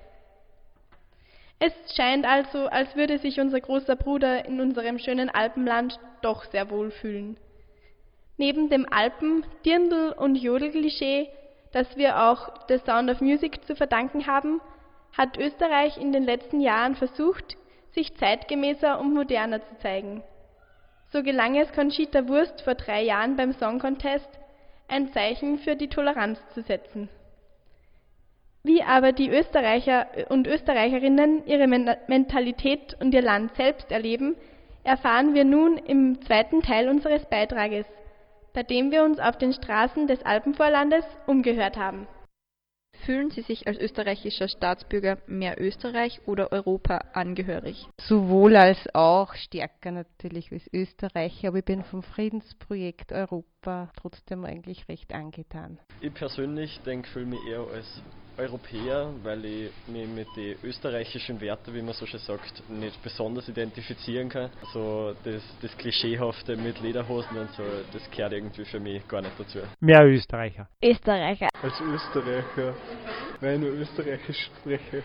Es 1.58 1.72
scheint 1.94 2.26
also, 2.26 2.66
als 2.66 2.94
würde 2.96 3.18
sich 3.18 3.40
unser 3.40 3.60
großer 3.60 3.96
Bruder 3.96 4.44
in 4.44 4.60
unserem 4.60 4.98
schönen 4.98 5.30
Alpenland 5.30 5.98
doch 6.20 6.44
sehr 6.44 6.70
wohl 6.70 6.90
fühlen. 6.90 7.38
Neben 8.36 8.68
dem 8.68 8.86
Alpen-, 8.92 9.46
Dirndl- 9.64 10.12
und 10.12 10.36
Jodelklischee, 10.36 11.30
das 11.72 11.96
wir 11.96 12.22
auch 12.22 12.66
The 12.68 12.78
Sound 12.78 13.10
of 13.10 13.22
Music 13.22 13.64
zu 13.64 13.74
verdanken 13.74 14.26
haben, 14.26 14.60
hat 15.16 15.38
Österreich 15.38 15.96
in 15.96 16.12
den 16.12 16.24
letzten 16.24 16.60
Jahren 16.60 16.94
versucht, 16.94 17.56
sich 17.92 18.14
zeitgemäßer 18.16 19.00
und 19.00 19.14
moderner 19.14 19.62
zu 19.62 19.78
zeigen. 19.78 20.22
So 21.10 21.22
gelang 21.22 21.56
es 21.56 21.72
Conchita 21.72 22.28
Wurst 22.28 22.60
vor 22.60 22.74
drei 22.74 23.02
Jahren 23.02 23.36
beim 23.36 23.54
Song 23.54 23.78
Contest, 23.78 24.28
ein 24.88 25.12
Zeichen 25.12 25.58
für 25.58 25.76
die 25.76 25.88
Toleranz 25.88 26.38
zu 26.52 26.60
setzen. 26.62 27.08
Wie 28.66 28.82
aber 28.82 29.12
die 29.12 29.30
Österreicher 29.30 30.08
und 30.28 30.48
Österreicherinnen 30.48 31.46
ihre 31.46 31.68
Mentalität 31.68 32.96
und 32.98 33.14
ihr 33.14 33.22
Land 33.22 33.54
selbst 33.54 33.92
erleben, 33.92 34.34
erfahren 34.82 35.34
wir 35.34 35.44
nun 35.44 35.76
im 35.76 36.20
zweiten 36.22 36.62
Teil 36.62 36.88
unseres 36.88 37.24
Beitrages, 37.26 37.86
bei 38.54 38.64
dem 38.64 38.90
wir 38.90 39.04
uns 39.04 39.20
auf 39.20 39.38
den 39.38 39.52
Straßen 39.52 40.08
des 40.08 40.20
Alpenvorlandes 40.24 41.04
umgehört 41.28 41.76
haben. 41.76 42.08
Fühlen 43.04 43.30
Sie 43.30 43.42
sich 43.42 43.68
als 43.68 43.78
österreichischer 43.78 44.48
Staatsbürger 44.48 45.18
mehr 45.28 45.60
Österreich 45.60 46.20
oder 46.26 46.50
Europa 46.50 47.04
angehörig? 47.12 47.86
Sowohl 48.00 48.56
als 48.56 48.92
auch, 48.94 49.34
stärker 49.34 49.92
natürlich 49.92 50.50
als 50.50 50.68
Österreicher, 50.72 51.48
aber 51.48 51.58
ich 51.58 51.64
bin 51.64 51.84
vom 51.84 52.02
Friedensprojekt 52.02 53.12
Europa 53.12 53.92
trotzdem 53.96 54.44
eigentlich 54.44 54.88
recht 54.88 55.14
angetan. 55.14 55.78
Ich 56.00 56.14
persönlich 56.14 56.80
denke, 56.80 57.08
fühle 57.08 57.26
mich 57.26 57.46
eher 57.48 57.60
als 57.72 58.02
Europäer, 58.38 59.12
weil 59.22 59.44
ich 59.44 59.70
mich 59.86 60.06
mit 60.08 60.28
den 60.36 60.56
österreichischen 60.62 61.40
Werten, 61.40 61.74
wie 61.74 61.82
man 61.82 61.94
so 61.94 62.06
schön 62.06 62.20
sagt, 62.20 62.68
nicht 62.68 63.02
besonders 63.02 63.48
identifizieren 63.48 64.28
kann. 64.28 64.50
Also 64.62 65.14
das, 65.24 65.42
das 65.62 65.76
Klischeehafte 65.76 66.56
mit 66.56 66.80
Lederhosen 66.80 67.38
und 67.38 67.50
so, 67.52 67.62
das 67.92 68.10
gehört 68.10 68.32
irgendwie 68.32 68.64
für 68.64 68.80
mich 68.80 69.06
gar 69.08 69.22
nicht 69.22 69.38
dazu. 69.38 69.60
Mehr 69.80 70.04
Österreicher. 70.04 70.68
Österreicher. 70.82 71.48
Als 71.62 71.80
Österreicher, 71.80 72.74
weil 73.40 73.54
ich 73.54 73.60
nur 73.60 73.70
Österreichisch 73.70 74.50
spreche. 74.60 75.02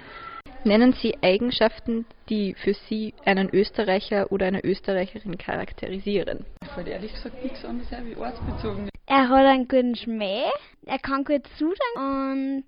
Nennen 0.63 0.93
Sie 0.93 1.17
Eigenschaften, 1.23 2.05
die 2.29 2.53
für 2.53 2.75
Sie 2.87 3.15
einen 3.25 3.49
Österreicher 3.49 4.31
oder 4.31 4.45
eine 4.45 4.63
Österreicherin 4.63 5.37
charakterisieren. 5.37 6.45
Ich 6.61 6.69
fällt 6.69 6.87
ehrlich 6.87 7.13
gesagt 7.13 7.41
nichts 7.41 7.65
anderes 7.65 7.91
ein 7.91 8.05
wie 8.05 8.15
ortsbezogen. 8.15 8.89
Er 9.07 9.27
hat 9.27 9.45
einen 9.45 9.67
guten 9.67 9.95
Schmäh, 9.95 10.43
er 10.85 10.99
kann 10.99 11.23
gut 11.23 11.47
zusagen 11.57 11.95
und 11.97 12.65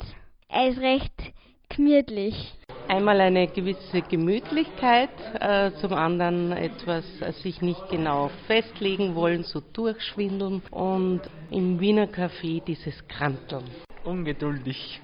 er 0.54 0.70
ist 0.70 0.80
recht 0.80 1.34
gemütlich. 1.70 2.54
Einmal 2.88 3.20
eine 3.22 3.48
gewisse 3.48 4.02
Gemütlichkeit, 4.02 5.10
äh, 5.40 5.72
zum 5.80 5.94
anderen 5.94 6.52
etwas 6.52 7.06
äh, 7.22 7.32
sich 7.32 7.62
nicht 7.62 7.90
genau 7.90 8.30
festlegen 8.46 9.16
wollen, 9.16 9.44
so 9.44 9.62
durchschwindeln 9.74 10.62
und 10.70 11.22
im 11.50 11.80
Wiener 11.80 12.06
Café 12.06 12.64
dieses 12.64 13.08
Kranteln. 13.08 13.64
Ungeduldig. 14.04 15.02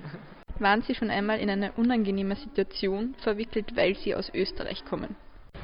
Waren 0.60 0.82
Sie 0.82 0.94
schon 0.94 1.10
einmal 1.10 1.40
in 1.40 1.50
eine 1.50 1.72
unangenehme 1.72 2.36
Situation 2.36 3.16
verwickelt, 3.20 3.76
weil 3.76 3.96
Sie 3.96 4.14
aus 4.14 4.30
Österreich 4.34 4.84
kommen? 4.86 5.16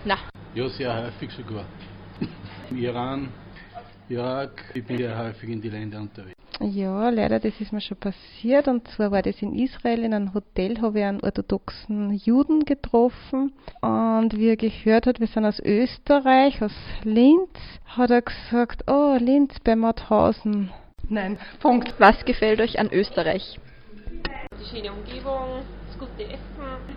Na. 0.06 0.18
Ja, 0.56 0.70
sehr 0.70 1.06
häufig 1.06 1.32
sogar. 1.32 1.66
Im 2.72 2.78
Iran, 2.78 3.30
Irak, 4.08 4.64
ich 4.74 4.86
bin 4.86 4.98
sehr 4.98 5.18
häufig 5.18 5.50
in 5.50 5.62
die 5.62 5.70
Länder 5.70 6.00
unterwegs. 6.00 6.45
Ja, 6.62 7.10
leider, 7.10 7.40
das 7.40 7.60
ist 7.60 7.74
mir 7.74 7.82
schon 7.82 7.98
passiert. 7.98 8.68
Und 8.68 8.88
zwar 8.90 9.12
war 9.12 9.22
das 9.22 9.42
in 9.42 9.54
Israel, 9.54 10.04
in 10.04 10.14
einem 10.14 10.34
Hotel, 10.34 10.82
habe 10.82 11.00
ich 11.00 11.06
einen 11.06 11.22
orthodoxen 11.22 12.14
Juden 12.14 12.64
getroffen. 12.64 13.52
Und 13.82 14.38
wie 14.38 14.50
er 14.50 14.56
gehört 14.56 15.06
hat, 15.06 15.20
wir 15.20 15.28
sind 15.28 15.46
aus 15.46 15.60
Österreich, 15.60 16.62
aus 16.62 16.72
Linz, 17.04 17.50
hat 17.86 18.10
er 18.10 18.22
gesagt, 18.22 18.90
oh, 18.90 19.18
Linz 19.20 19.60
bei 19.64 19.76
Mauthausen. 19.76 20.72
Nein, 21.10 21.38
Punkt. 21.60 21.94
Was 22.00 22.24
gefällt 22.26 22.62
euch 22.62 22.80
an 22.80 22.90
Österreich? 22.92 23.60
Die 24.60 24.76
schöne 24.76 24.94
Umgebung, 24.94 25.62
das 25.96 26.08
gute 26.08 26.24
Essen, 26.24 26.40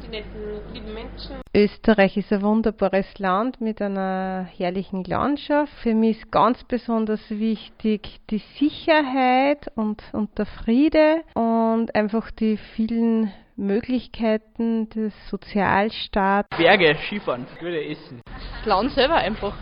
die 0.03 0.09
netten, 0.09 0.75
lieben 0.75 0.95
Menschen. 0.95 1.37
Österreich 1.55 2.17
ist 2.17 2.33
ein 2.33 2.43
wunderbares 2.43 3.19
Land 3.19 3.61
mit 3.61 3.81
einer 3.81 4.49
herrlichen 4.57 5.05
Landschaft. 5.05 5.73
Für 5.83 5.95
mich 5.95 6.19
ist 6.19 6.31
ganz 6.31 6.63
besonders 6.65 7.21
wichtig 7.31 8.21
die 8.31 8.43
Sicherheit 8.59 9.71
und, 9.75 10.03
und 10.13 10.37
der 10.39 10.47
Friede 10.47 11.23
und 11.35 11.95
einfach 11.95 12.31
die 12.31 12.57
vielen 12.57 13.33
Möglichkeiten 13.57 14.89
des 14.91 15.13
Sozialstaats. 15.29 16.49
Berge, 16.57 16.97
Skifahren, 17.07 17.47
gute 17.59 17.85
Essen. 17.85 18.21
Das 18.27 18.67
Land 18.67 18.93
selber 18.93 19.17
einfach. 19.17 19.55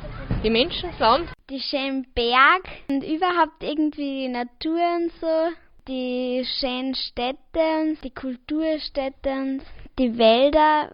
Die 0.42 0.50
Menschen, 0.50 0.90
das 0.90 0.98
Land. 0.98 1.28
Die 1.48 1.60
schönen 1.60 2.06
Berg 2.14 2.64
und 2.88 3.02
überhaupt 3.02 3.62
irgendwie 3.62 4.26
die 4.26 4.28
Natur 4.28 4.80
und 4.96 5.12
so. 5.20 5.26
Die 5.88 6.44
schönen 6.44 6.94
Städte, 6.94 7.96
die 8.02 8.10
Kulturstädte 8.10 9.60
die 9.98 10.18
Wälder, 10.18 10.90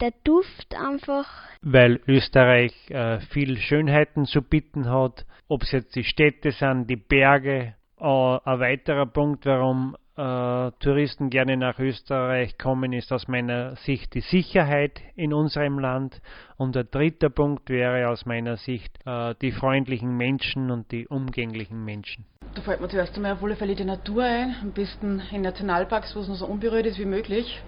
der 0.00 0.12
Duft 0.22 0.74
einfach. 0.74 1.26
Weil 1.62 2.00
Österreich 2.06 2.74
äh, 2.90 3.20
viel 3.20 3.56
Schönheiten 3.58 4.26
zu 4.26 4.42
bieten 4.42 4.90
hat, 4.90 5.24
ob 5.48 5.62
es 5.62 5.72
jetzt 5.72 5.96
die 5.96 6.04
Städte 6.04 6.52
sind, 6.52 6.88
die 6.88 6.96
Berge. 6.96 7.74
Äh, 7.98 8.04
ein 8.04 8.60
weiterer 8.60 9.06
Punkt, 9.06 9.46
warum 9.46 9.96
äh, 10.16 10.70
Touristen 10.78 11.30
gerne 11.30 11.56
nach 11.56 11.78
Österreich 11.78 12.56
kommen, 12.58 12.92
ist 12.92 13.12
aus 13.12 13.28
meiner 13.28 13.76
Sicht 13.76 14.14
die 14.14 14.20
Sicherheit 14.20 15.00
in 15.16 15.32
unserem 15.32 15.78
Land. 15.78 16.20
Und 16.56 16.74
der 16.74 16.84
dritte 16.84 17.30
Punkt 17.30 17.68
wäre 17.68 18.08
aus 18.08 18.26
meiner 18.26 18.56
Sicht 18.56 18.96
äh, 19.06 19.34
die 19.40 19.52
freundlichen 19.52 20.16
Menschen 20.16 20.70
und 20.70 20.92
die 20.92 21.08
umgänglichen 21.08 21.84
Menschen. 21.84 22.26
Da 22.54 22.62
fällt 22.62 22.80
mir 22.80 22.88
zuerst 22.88 23.16
einmal 23.16 23.32
auf 23.32 23.42
alle 23.42 23.56
Fälle 23.56 23.74
die 23.74 23.84
Natur 23.84 24.22
ein, 24.22 24.54
am 24.62 24.70
besten 24.70 25.20
in 25.32 25.42
Nationalparks, 25.42 26.14
wo 26.14 26.20
es 26.20 26.28
noch 26.28 26.36
so 26.36 26.46
unberührt 26.46 26.86
ist 26.86 26.98
wie 26.98 27.04
möglich. 27.04 27.60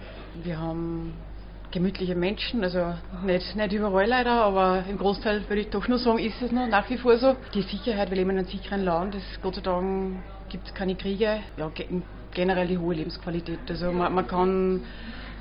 Wir 0.44 0.60
haben 0.60 1.14
gemütliche 1.72 2.14
Menschen, 2.14 2.62
also 2.62 2.94
nicht, 3.24 3.56
nicht 3.56 3.72
überall 3.72 4.06
leider, 4.06 4.44
aber 4.44 4.84
im 4.88 4.96
Großteil 4.98 5.48
würde 5.48 5.62
ich 5.62 5.70
doch 5.70 5.88
nur 5.88 5.98
sagen, 5.98 6.18
ist 6.18 6.40
es 6.40 6.52
noch 6.52 6.68
nach 6.68 6.88
wie 6.88 6.96
vor 6.96 7.16
so. 7.16 7.34
Die 7.54 7.62
Sicherheit, 7.62 8.10
wir 8.10 8.16
leben 8.16 8.30
in 8.30 8.38
einem 8.38 8.46
sicheren 8.46 8.84
Land, 8.84 9.16
es 9.16 9.40
Gott 9.42 9.56
sei 9.56 9.62
Dank 9.62 10.18
gibt 10.48 10.68
es 10.68 10.74
keine 10.74 10.94
Kriege. 10.94 11.40
Ja, 11.56 11.70
generell 12.36 12.68
die 12.68 12.78
hohe 12.78 12.94
Lebensqualität. 12.94 13.58
Also 13.68 13.90
man, 13.90 14.14
man 14.14 14.26
kann, 14.26 14.82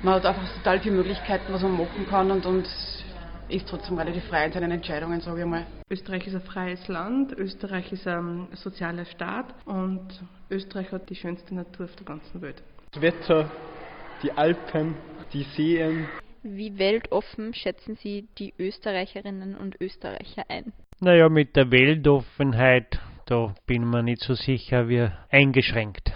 man 0.02 0.14
hat 0.14 0.26
einfach 0.26 0.52
total 0.56 0.80
viele 0.80 0.96
Möglichkeiten, 0.96 1.52
was 1.52 1.62
man 1.62 1.76
machen 1.76 2.06
kann 2.08 2.30
und, 2.30 2.44
und 2.44 2.66
ist 3.48 3.68
trotzdem 3.68 3.96
relativ 3.98 4.24
frei 4.24 4.46
in 4.46 4.52
seinen 4.52 4.72
Entscheidungen, 4.72 5.20
sage 5.20 5.40
ich 5.40 5.46
mal. 5.46 5.66
Österreich 5.88 6.26
ist 6.26 6.34
ein 6.34 6.40
freies 6.40 6.88
Land, 6.88 7.32
Österreich 7.32 7.92
ist 7.92 8.08
ein 8.08 8.48
sozialer 8.54 9.04
Staat 9.04 9.54
und 9.66 10.08
Österreich 10.50 10.90
hat 10.90 11.08
die 11.08 11.14
schönste 11.14 11.54
Natur 11.54 11.84
auf 11.84 11.94
der 11.94 12.06
ganzen 12.06 12.42
Welt. 12.42 12.62
Das 12.92 13.02
Wetter, 13.02 13.50
die 14.22 14.32
Alpen, 14.32 14.96
die 15.32 15.44
Seen. 15.54 16.08
Wie 16.42 16.78
weltoffen 16.78 17.54
schätzen 17.54 17.96
Sie 17.96 18.26
die 18.38 18.54
Österreicherinnen 18.58 19.54
und 19.54 19.80
Österreicher 19.80 20.44
ein? 20.48 20.72
Naja, 21.00 21.28
mit 21.28 21.56
der 21.56 21.70
Weltoffenheit, 21.70 22.98
da 23.26 23.54
bin 23.66 23.82
ich 23.82 23.88
mir 23.88 24.02
nicht 24.02 24.22
so 24.22 24.34
sicher, 24.34 24.88
wie 24.88 25.08
eingeschränkt 25.30 26.12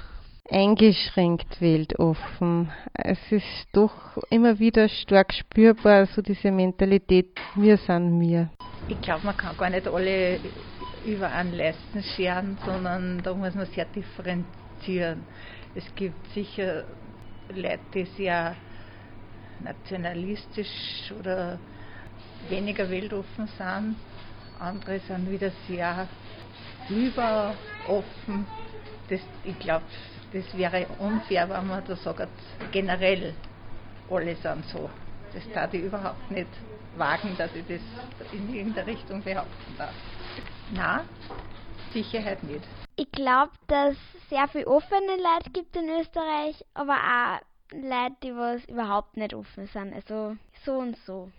eingeschränkt 0.50 1.60
weltoffen. 1.60 2.70
Es 2.94 3.18
ist 3.30 3.68
doch 3.72 4.18
immer 4.30 4.58
wieder 4.58 4.88
stark 4.88 5.32
spürbar, 5.32 6.06
so 6.06 6.22
diese 6.22 6.50
Mentalität, 6.50 7.38
wir 7.54 7.76
sind 7.76 8.20
wir. 8.20 8.50
Ich 8.88 9.00
glaube, 9.00 9.24
man 9.26 9.36
kann 9.36 9.56
gar 9.56 9.70
nicht 9.70 9.86
alle 9.86 10.40
über 11.06 11.30
einen 11.30 11.54
Leisten 11.54 12.02
scheren, 12.02 12.58
sondern 12.64 13.22
da 13.22 13.32
muss 13.34 13.54
man 13.54 13.66
sehr 13.66 13.86
differenzieren. 13.86 15.22
Es 15.74 15.84
gibt 15.94 16.32
sicher 16.32 16.84
Leute, 17.54 17.80
die 17.94 18.04
sehr 18.04 18.56
nationalistisch 19.60 21.12
oder 21.18 21.58
weniger 22.48 22.90
weltoffen 22.90 23.48
sind. 23.56 23.96
Andere 24.58 24.98
sind 25.00 25.30
wieder 25.30 25.50
sehr 25.68 26.08
überoffen. 26.88 28.46
Das, 29.08 29.20
ich 29.44 29.58
glaube, 29.58 29.84
das 30.32 30.56
wäre 30.56 30.86
unfair, 30.98 31.48
wenn 31.48 31.66
man 31.66 31.84
da 31.86 31.96
sagt, 31.96 32.28
generell 32.72 33.34
alle 34.10 34.34
sind 34.36 34.64
so. 34.66 34.90
Das 35.32 35.42
darf 35.52 35.72
ich 35.74 35.82
überhaupt 35.82 36.30
nicht 36.30 36.48
wagen, 36.96 37.36
dass 37.36 37.54
ich 37.54 37.64
das 37.66 37.80
in 38.32 38.52
irgendeine 38.52 38.86
Richtung 38.86 39.22
behaupten 39.22 39.76
darf. 39.78 39.94
Nein, 40.74 41.00
Sicherheit 41.92 42.42
nicht. 42.44 42.64
Ich 42.96 43.10
glaube, 43.12 43.52
dass 43.66 43.92
es 43.92 44.28
sehr 44.28 44.46
viele 44.48 44.66
offene 44.66 45.16
Leute 45.16 45.50
gibt 45.52 45.76
in 45.76 45.88
Österreich, 45.88 46.64
aber 46.74 46.94
auch 46.94 47.40
Leute, 47.72 48.16
die 48.22 48.36
was 48.36 48.64
überhaupt 48.66 49.16
nicht 49.16 49.34
offen 49.34 49.66
sind. 49.68 49.94
Also 49.94 50.36
so 50.64 50.72
und 50.72 50.96
so. 51.06 51.30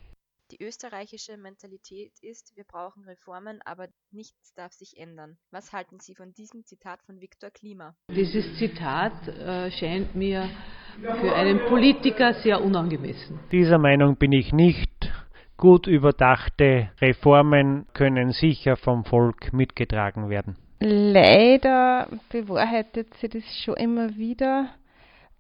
Die 0.52 0.62
österreichische 0.62 1.38
Mentalität 1.38 2.12
ist, 2.22 2.52
wir 2.58 2.66
brauchen 2.66 3.06
Reformen, 3.06 3.62
aber 3.64 3.88
nichts 4.12 4.54
darf 4.54 4.74
sich 4.74 4.98
ändern. 4.98 5.38
Was 5.50 5.72
halten 5.72 6.00
Sie 6.00 6.14
von 6.14 6.34
diesem 6.34 6.66
Zitat 6.66 7.02
von 7.04 7.22
Viktor 7.22 7.52
Klima? 7.52 7.96
Dieses 8.10 8.58
Zitat 8.58 9.30
äh, 9.30 9.72
scheint 9.72 10.14
mir 10.14 10.50
für 11.22 11.34
einen 11.34 11.60
Politiker 11.70 12.34
sehr 12.34 12.62
unangemessen. 12.62 13.40
Dieser 13.54 13.78
Meinung 13.78 14.18
bin 14.18 14.34
ich 14.34 14.52
nicht. 14.52 14.90
Gut 15.56 15.88
überdachte 15.88 16.92
Reformen 17.00 17.86
können 17.94 18.32
sicher 18.32 18.76
vom 18.76 19.06
Volk 19.06 19.54
mitgetragen 19.54 20.30
werden. 20.30 20.58
Leider 20.82 22.10
bewahrheitet 22.30 23.14
sich 23.16 23.30
das 23.30 23.44
schon 23.64 23.78
immer 23.78 24.18
wieder. 24.18 24.70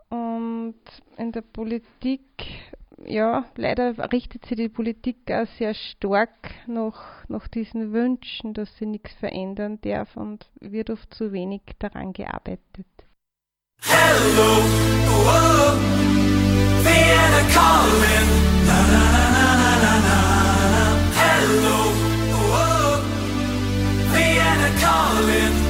Und 0.08 0.76
in 1.18 1.32
der 1.34 1.42
Politik 1.42 2.22
ja, 3.06 3.46
leider 3.56 4.12
richtet 4.12 4.46
sich 4.46 4.58
die 4.58 4.70
Politik 4.70 5.18
auch 5.32 5.48
sehr 5.58 5.74
stark 5.74 6.52
nach, 6.68 7.28
nach 7.28 7.48
diesen 7.48 7.94
Wünschen, 7.94 8.54
dass 8.54 8.76
sie 8.78 8.86
nichts 8.86 9.14
verändern 9.14 9.80
darf 9.82 10.16
und 10.18 10.50
wird 10.60 10.90
oft 10.90 11.14
zu 11.14 11.32
wenig 11.32 11.62
daran 11.80 12.14
gearbeitet. 12.14 12.88
Hello, 13.84 14.62
oh, 15.10 15.74
Vienna 16.84 17.42
calling, 17.54 18.30
na 18.68 18.78
na 18.92 19.04
na 19.16 19.26
na 19.42 19.72
na 19.84 19.94
na. 20.08 20.20
Hello, 21.18 21.80
oh, 22.34 23.02
Vienna 24.14 24.70
calling, 24.80 25.61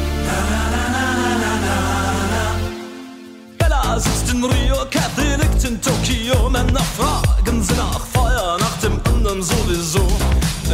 sitzt 4.01 4.33
in 4.33 4.43
Rio, 4.43 4.77
Kathy 4.89 5.35
liegt 5.39 5.63
in 5.63 5.81
Tokio, 5.81 6.49
Männer 6.49 6.83
fragen 6.97 7.63
sie 7.63 7.73
nach 7.73 7.99
Feuer, 8.13 8.57
nach 8.59 8.77
dem 8.79 8.99
anderen 9.05 9.41
sowieso. 9.43 10.07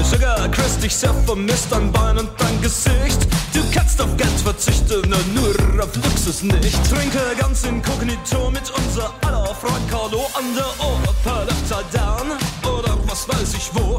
Sugar 0.04 0.48
Chris, 0.50 0.78
dich 0.78 0.96
sehr 0.96 1.14
vermisst, 1.26 1.68
dein 1.72 1.92
Bein 1.92 2.18
und 2.20 2.30
dein 2.38 2.62
Gesicht. 2.62 3.28
Du 3.54 3.62
kannst 3.74 4.00
auf 4.00 4.16
Geld 4.16 4.40
verzichten, 4.44 5.10
nur 5.34 5.84
auf 5.84 5.96
Luxus 5.96 6.44
nicht. 6.44 6.78
Trinke 6.90 7.20
ganz 7.38 7.64
inkognito 7.64 8.52
mit 8.52 8.72
unser 8.72 9.12
aller 9.26 9.56
Freund 9.56 9.90
Carlo 9.90 10.30
an 10.38 10.56
der 10.56 10.70
Oper 10.86 11.42
Upside 11.42 11.86
Down. 11.92 12.38
Oder 12.72 12.98
was 13.08 13.28
weiß 13.28 13.56
ich 13.56 13.70
wo. 13.74 13.98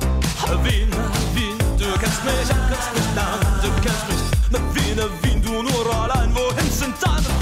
Wien, 0.62 0.88
Wien, 1.34 1.58
du 1.76 1.84
kennst 1.98 2.24
mich, 2.24 2.48
kennst 2.48 2.94
mich, 2.94 3.08
nein, 3.14 3.60
du 3.62 3.68
kennst 3.82 4.08
mich. 4.08 4.18
Wien, 4.74 4.98
Wien, 5.22 5.42
du 5.42 5.62
nur 5.62 5.94
allein, 6.02 6.34
wohin 6.34 6.70
sind 6.70 6.94
deine 7.02 7.37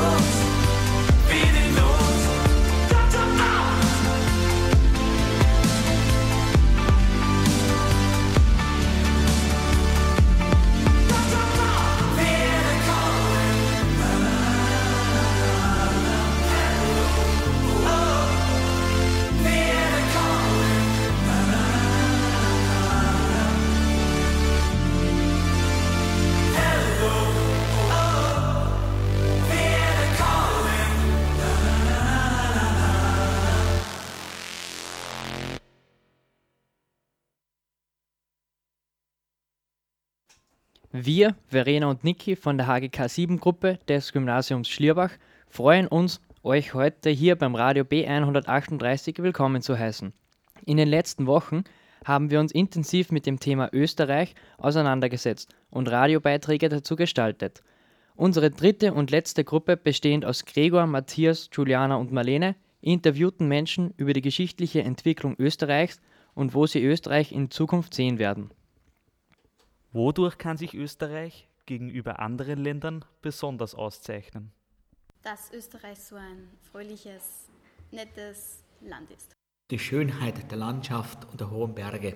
Oh. 0.00 0.47
Wir, 41.00 41.36
Verena 41.46 41.88
und 41.88 42.02
Niki 42.02 42.34
von 42.34 42.58
der 42.58 42.66
HGK 42.66 43.08
7 43.08 43.38
Gruppe 43.38 43.78
des 43.86 44.12
Gymnasiums 44.12 44.68
Schlierbach, 44.68 45.12
freuen 45.46 45.86
uns, 45.86 46.20
euch 46.42 46.74
heute 46.74 47.08
hier 47.10 47.36
beim 47.36 47.54
Radio 47.54 47.84
B138 47.84 49.22
willkommen 49.22 49.62
zu 49.62 49.78
heißen. 49.78 50.12
In 50.66 50.76
den 50.76 50.88
letzten 50.88 51.28
Wochen 51.28 51.62
haben 52.04 52.32
wir 52.32 52.40
uns 52.40 52.50
intensiv 52.50 53.12
mit 53.12 53.26
dem 53.26 53.38
Thema 53.38 53.68
Österreich 53.72 54.34
auseinandergesetzt 54.56 55.54
und 55.70 55.88
Radiobeiträge 55.88 56.68
dazu 56.68 56.96
gestaltet. 56.96 57.62
Unsere 58.16 58.50
dritte 58.50 58.92
und 58.92 59.12
letzte 59.12 59.44
Gruppe, 59.44 59.76
bestehend 59.76 60.24
aus 60.24 60.46
Gregor, 60.46 60.88
Matthias, 60.88 61.48
Juliana 61.52 61.94
und 61.94 62.10
Marlene, 62.10 62.56
interviewten 62.80 63.46
Menschen 63.46 63.94
über 63.98 64.14
die 64.14 64.22
geschichtliche 64.22 64.82
Entwicklung 64.82 65.36
Österreichs 65.38 66.00
und 66.34 66.54
wo 66.54 66.66
sie 66.66 66.82
Österreich 66.82 67.30
in 67.30 67.52
Zukunft 67.52 67.94
sehen 67.94 68.18
werden. 68.18 68.50
Wodurch 69.92 70.36
kann 70.36 70.58
sich 70.58 70.74
Österreich 70.74 71.48
gegenüber 71.64 72.18
anderen 72.18 72.62
Ländern 72.62 73.06
besonders 73.22 73.74
auszeichnen? 73.74 74.52
Dass 75.22 75.50
Österreich 75.50 75.98
so 75.98 76.16
ein 76.16 76.50
fröhliches, 76.70 77.48
nettes 77.90 78.62
Land 78.82 79.10
ist. 79.10 79.32
Die 79.70 79.78
Schönheit 79.78 80.50
der 80.50 80.58
Landschaft 80.58 81.24
und 81.30 81.40
der 81.40 81.50
hohen 81.50 81.74
Berge. 81.74 82.14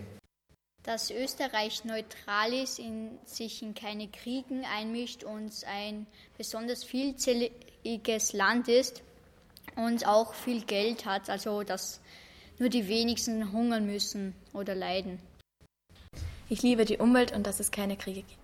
Dass 0.82 1.10
Österreich 1.10 1.84
neutral 1.86 2.52
ist, 2.52 2.78
in 2.78 3.18
sich 3.24 3.62
in 3.62 3.74
keine 3.74 4.08
Kriegen 4.08 4.64
einmischt 4.66 5.24
und 5.24 5.52
ein 5.66 6.06
besonders 6.36 6.84
vielzähliges 6.84 8.34
Land 8.34 8.68
ist 8.68 9.02
und 9.76 10.06
auch 10.06 10.34
viel 10.34 10.62
Geld 10.64 11.06
hat, 11.06 11.30
also 11.30 11.62
dass 11.62 12.02
nur 12.58 12.68
die 12.68 12.86
wenigsten 12.86 13.50
hungern 13.50 13.86
müssen 13.86 14.34
oder 14.52 14.74
leiden. 14.74 15.20
Ich 16.52 16.62
liebe 16.62 16.84
die 16.84 16.98
Umwelt 16.98 17.34
und 17.34 17.46
dass 17.46 17.60
es 17.60 17.70
keine 17.70 17.96
Kriege 17.96 18.20
gibt. 18.20 18.38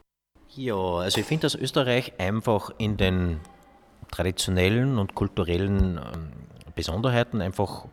Ja, 0.57 0.75
also 0.75 1.21
ich 1.21 1.27
finde, 1.27 1.42
dass 1.42 1.55
Österreich 1.55 2.14
einfach 2.16 2.71
in 2.79 2.97
den 2.97 3.40
traditionellen 4.11 4.97
und 4.97 5.14
kulturellen 5.14 5.99
ähm, 5.99 6.33
Besonderheiten 6.75 7.42
einfach 7.42 7.85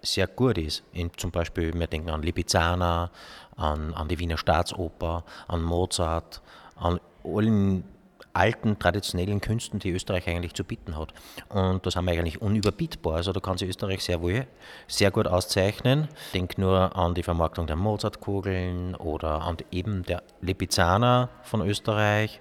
sehr 0.00 0.28
gut 0.28 0.58
ist. 0.58 0.84
In, 0.92 1.10
zum 1.16 1.32
Beispiel, 1.32 1.74
wir 1.74 1.88
denken 1.88 2.10
an 2.10 2.22
Lipizzaner, 2.22 3.10
an, 3.56 3.92
an 3.94 4.06
die 4.06 4.16
Wiener 4.20 4.38
Staatsoper, 4.38 5.24
an 5.48 5.60
Mozart, 5.60 6.40
an 6.76 7.00
allen 7.24 7.82
alten 8.34 8.78
traditionellen 8.78 9.40
Künsten, 9.40 9.78
die 9.78 9.90
Österreich 9.90 10.28
eigentlich 10.28 10.54
zu 10.54 10.64
bieten 10.64 10.96
hat. 10.96 11.14
Und 11.48 11.86
das 11.86 11.96
haben 11.96 12.06
wir 12.06 12.12
eigentlich 12.12 12.42
unüberbietbar. 12.42 13.16
Also 13.16 13.32
da 13.32 13.40
kann 13.40 13.56
sich 13.56 13.68
Österreich 13.68 14.02
sehr 14.04 14.20
wohl 14.20 14.46
sehr 14.88 15.10
gut 15.10 15.26
auszeichnen. 15.26 16.08
Denk 16.34 16.58
nur 16.58 16.96
an 16.96 17.14
die 17.14 17.22
Vermarktung 17.22 17.66
der 17.66 17.76
Mozartkugeln 17.76 18.94
oder 18.96 19.42
an 19.42 19.56
eben 19.70 20.02
der 20.02 20.22
Lipizzaner 20.40 21.30
von 21.42 21.66
Österreich. 21.66 22.40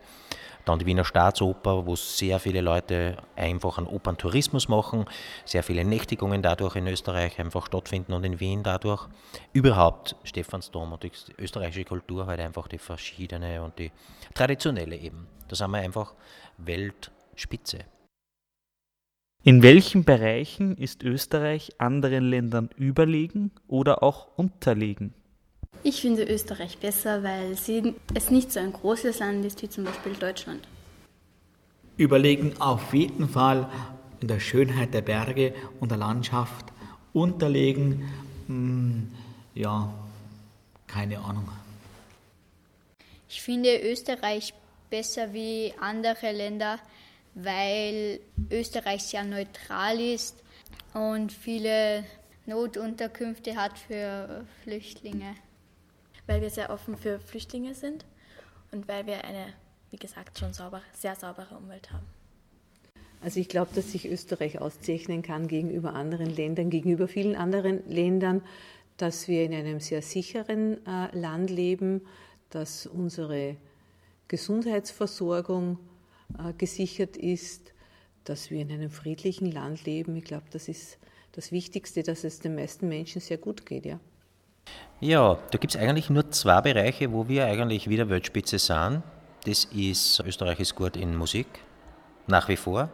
Dann 0.66 0.80
die 0.80 0.86
Wiener 0.86 1.04
Staatsoper, 1.04 1.86
wo 1.86 1.96
sehr 1.96 2.40
viele 2.40 2.62
Leute 2.62 3.18
einfach 3.36 3.78
einen 3.78 3.88
Operntourismus 3.88 4.70
machen, 4.70 5.06
sehr 5.44 5.62
viele 5.62 5.84
Nächtigungen 5.84 6.42
dadurch 6.42 6.78
in 6.78 6.88
Österreich 6.88 7.38
einfach 7.40 7.66
stattfinden 7.66 8.14
und 8.14 8.24
in 8.24 8.40
Wien 8.40 8.64
dadurch. 8.64 9.08
Überhaupt 9.52 10.16
Stephansdom 10.24 10.94
und 10.94 11.04
die 11.04 11.12
österreichische 11.38 11.84
Kultur 11.84 12.28
halt 12.28 12.40
einfach 12.40 12.70
die 12.70 12.78
verschiedene 12.78 13.62
und 13.62 13.78
die 13.78 13.92
traditionelle 14.34 14.96
eben. 14.96 15.28
Da 15.54 15.58
sind 15.58 15.70
wir 15.70 15.82
einfach 15.82 16.16
Weltspitze. 16.58 17.82
In 19.44 19.62
welchen 19.62 20.04
Bereichen 20.04 20.76
ist 20.78 21.04
Österreich 21.04 21.74
anderen 21.78 22.28
Ländern 22.28 22.72
überlegen 22.76 23.52
oder 23.68 24.02
auch 24.02 24.36
unterlegen? 24.36 25.14
Ich 25.84 26.02
finde 26.02 26.24
Österreich 26.24 26.80
besser, 26.80 27.22
weil 27.22 27.56
sie, 27.56 27.94
es 28.16 28.32
nicht 28.32 28.52
so 28.52 28.62
ein 28.62 28.74
großes 28.74 29.20
Land 29.20 29.46
ist 29.46 29.62
wie 29.62 29.70
zum 29.70 29.84
Beispiel 29.84 30.14
Deutschland. 30.14 30.68
Überlegen 31.98 32.60
auf 32.60 32.92
jeden 32.92 33.30
Fall 33.30 33.70
in 34.22 34.30
der 34.30 34.40
Schönheit 34.40 34.96
der 34.96 35.04
Berge 35.04 35.54
und 35.80 35.92
der 35.92 36.00
Landschaft. 36.00 36.66
Unterlegen, 37.14 38.10
mh, 38.48 38.56
hm, 38.56 39.12
ja, 39.54 39.94
keine 40.88 41.20
Ahnung. 41.20 41.48
Ich 43.30 43.44
finde 43.44 43.78
Österreich 43.78 44.56
besser 44.94 45.34
wie 45.34 45.74
andere 45.80 46.32
Länder, 46.32 46.80
weil 47.34 48.20
Österreich 48.52 49.04
sehr 49.04 49.24
neutral 49.24 50.00
ist 50.00 50.36
und 50.94 51.32
viele 51.32 52.04
Notunterkünfte 52.46 53.56
hat 53.56 53.80
für 53.80 54.46
Flüchtlinge 54.64 55.36
weil 56.28 56.42
wir 56.42 56.50
sehr 56.50 56.70
offen 56.70 56.98
für 56.98 57.20
Flüchtlinge 57.20 57.74
sind 57.74 58.06
und 58.72 58.88
weil 58.88 59.06
wir 59.06 59.24
eine, 59.24 59.54
wie 59.92 59.98
gesagt, 59.98 60.40
schon 60.40 60.54
sauber, 60.54 60.82
sehr 60.94 61.16
saubere 61.16 61.56
Umwelt 61.56 61.92
haben. 61.92 62.06
Also 63.22 63.40
ich 63.40 63.48
glaube, 63.48 63.72
dass 63.74 63.92
sich 63.92 64.06
Österreich 64.10 64.60
auszeichnen 64.60 65.22
kann 65.22 65.48
gegenüber 65.48 65.94
anderen 65.94 66.30
Ländern, 66.30 66.70
gegenüber 66.70 67.08
vielen 67.08 67.36
anderen 67.36 67.88
Ländern, 67.90 68.42
dass 68.98 69.28
wir 69.28 69.44
in 69.44 69.54
einem 69.54 69.80
sehr 69.80 70.02
sicheren 70.02 70.86
äh, 70.86 71.18
Land 71.18 71.50
leben, 71.50 72.02
dass 72.50 72.86
unsere 72.86 73.56
Gesundheitsversorgung 74.28 75.78
äh, 76.38 76.54
gesichert 76.54 77.18
ist, 77.18 77.74
dass 78.24 78.50
wir 78.50 78.62
in 78.62 78.72
einem 78.72 78.90
friedlichen 78.90 79.52
Land 79.52 79.86
leben. 79.86 80.16
Ich 80.16 80.24
glaube, 80.24 80.46
das 80.52 80.68
ist 80.68 80.98
das 81.34 81.52
Wichtigste, 81.52 82.04
dass 82.04 82.24
es 82.24 82.40
den 82.40 82.56
meisten 82.56 82.88
Menschen 82.88 83.22
sehr 83.22 83.38
gut 83.38 83.66
geht. 83.66 83.86
Ja. 83.86 84.00
Ja, 85.02 85.38
da 85.52 85.58
gibt 85.58 85.76
es 85.76 85.82
eigentlich 85.82 86.10
nur 86.10 86.32
zwei 86.32 86.62
Bereiche, 86.62 87.12
wo 87.12 87.28
wir 87.28 87.46
eigentlich 87.46 87.90
wieder 87.90 88.08
Weltspitze 88.10 88.58
sind. 88.58 89.04
Das 89.46 89.66
ist, 89.66 90.22
Österreich 90.22 90.60
ist 90.62 90.76
gut 90.76 90.96
in 90.96 91.18
Musik, 91.18 91.48
nach 92.28 92.48
wie 92.48 92.56
vor. 92.56 92.90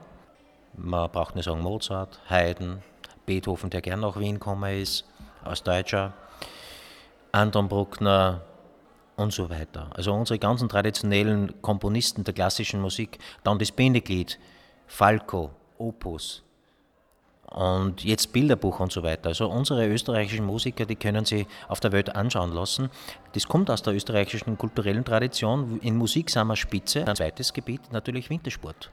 Man 0.75 1.11
braucht 1.11 1.35
nicht 1.35 1.45
sagen 1.45 1.61
Mozart, 1.61 2.19
Haydn, 2.27 2.81
Beethoven, 3.27 3.69
der 3.69 3.81
gern 3.81 3.99
nach 3.99 4.19
Wien 4.19 4.35
gekommen 4.35 4.81
ist, 4.81 5.05
als 5.43 5.61
Deutscher, 5.61 6.13
Anton 7.31 7.67
Bruckner 7.67 8.41
und 9.19 9.33
so 9.33 9.49
weiter. 9.49 9.89
Also 9.93 10.13
unsere 10.13 10.39
ganzen 10.39 10.69
traditionellen 10.69 11.61
Komponisten 11.61 12.23
der 12.23 12.33
klassischen 12.33 12.81
Musik, 12.81 13.19
dann 13.43 13.59
das 13.59 13.71
Bindeglied, 13.71 14.39
Falco, 14.87 15.51
Opus, 15.77 16.43
und 17.51 18.03
jetzt 18.03 18.31
Bilderbuch 18.31 18.79
und 18.79 18.91
so 18.91 19.01
weiter. 19.01 19.29
Also 19.29 19.49
unsere 19.49 19.87
österreichischen 19.87 20.45
Musiker, 20.45 20.85
die 20.85 20.95
können 20.95 21.25
sie 21.25 21.47
auf 21.67 21.79
der 21.79 21.91
Welt 21.91 22.15
anschauen 22.15 22.53
lassen. 22.53 22.89
Das 23.33 23.47
kommt 23.47 23.71
aus 23.71 23.81
der 23.81 23.95
österreichischen 23.95 24.57
kulturellen 24.57 25.03
Tradition. 25.03 25.79
In 25.81 25.97
Musik 25.97 26.29
sind 26.29 26.47
wir 26.47 26.55
Spitze. 26.55 27.07
Ein 27.07 27.15
zweites 27.15 27.51
Gebiet 27.51 27.91
natürlich 27.91 28.29
Wintersport. 28.29 28.91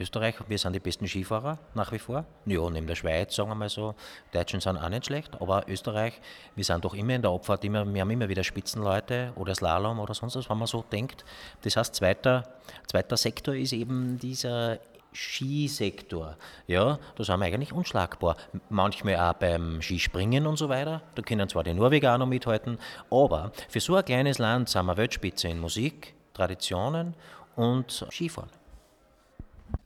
Österreich, 0.00 0.36
wir 0.48 0.58
sind 0.58 0.72
die 0.72 0.80
besten 0.80 1.06
Skifahrer 1.06 1.58
nach 1.74 1.92
wie 1.92 1.98
vor. 1.98 2.24
Ja, 2.46 2.68
neben 2.70 2.86
der 2.86 2.94
Schweiz, 2.94 3.34
sagen 3.34 3.50
wir 3.50 3.54
mal 3.54 3.68
so. 3.68 3.94
Die 4.32 4.38
Deutschen 4.38 4.60
sind 4.60 4.78
auch 4.78 4.88
nicht 4.88 5.06
schlecht, 5.06 5.40
aber 5.40 5.64
Österreich, 5.68 6.14
wir 6.56 6.64
sind 6.64 6.84
doch 6.84 6.94
immer 6.94 7.14
in 7.14 7.22
der 7.22 7.30
Abfahrt, 7.30 7.64
immer, 7.64 7.86
wir 7.86 8.00
haben 8.00 8.10
immer 8.10 8.28
wieder 8.28 8.42
Spitzenleute 8.42 9.32
oder 9.36 9.54
Slalom 9.54 10.00
oder 10.00 10.14
sonst 10.14 10.36
was, 10.36 10.48
wenn 10.48 10.58
man 10.58 10.66
so 10.66 10.82
denkt. 10.90 11.24
Das 11.62 11.76
heißt, 11.76 11.94
zweiter, 11.94 12.44
zweiter 12.86 13.16
Sektor 13.16 13.54
ist 13.54 13.72
eben 13.72 14.18
dieser 14.18 14.78
Skisektor, 15.14 16.36
ja, 16.66 16.98
da 17.16 17.24
sind 17.24 17.38
wir 17.38 17.46
eigentlich 17.46 17.72
unschlagbar. 17.72 18.36
Manchmal 18.70 19.16
auch 19.16 19.34
beim 19.34 19.82
Skispringen 19.82 20.46
und 20.46 20.56
so 20.56 20.68
weiter. 20.68 21.02
Da 21.14 21.22
können 21.22 21.48
zwar 21.48 21.64
die 21.64 21.74
Norweger 21.74 22.14
auch 22.14 22.18
noch 22.18 22.26
mithalten, 22.26 22.78
aber 23.10 23.52
für 23.68 23.80
so 23.80 23.94
ein 23.94 24.04
kleines 24.04 24.38
Land 24.38 24.70
sind 24.70 24.86
wir 24.86 24.96
Weltspitze 24.96 25.48
in 25.48 25.60
Musik, 25.60 26.14
Traditionen 26.32 27.14
und 27.56 28.06
Skifahren. 28.10 28.61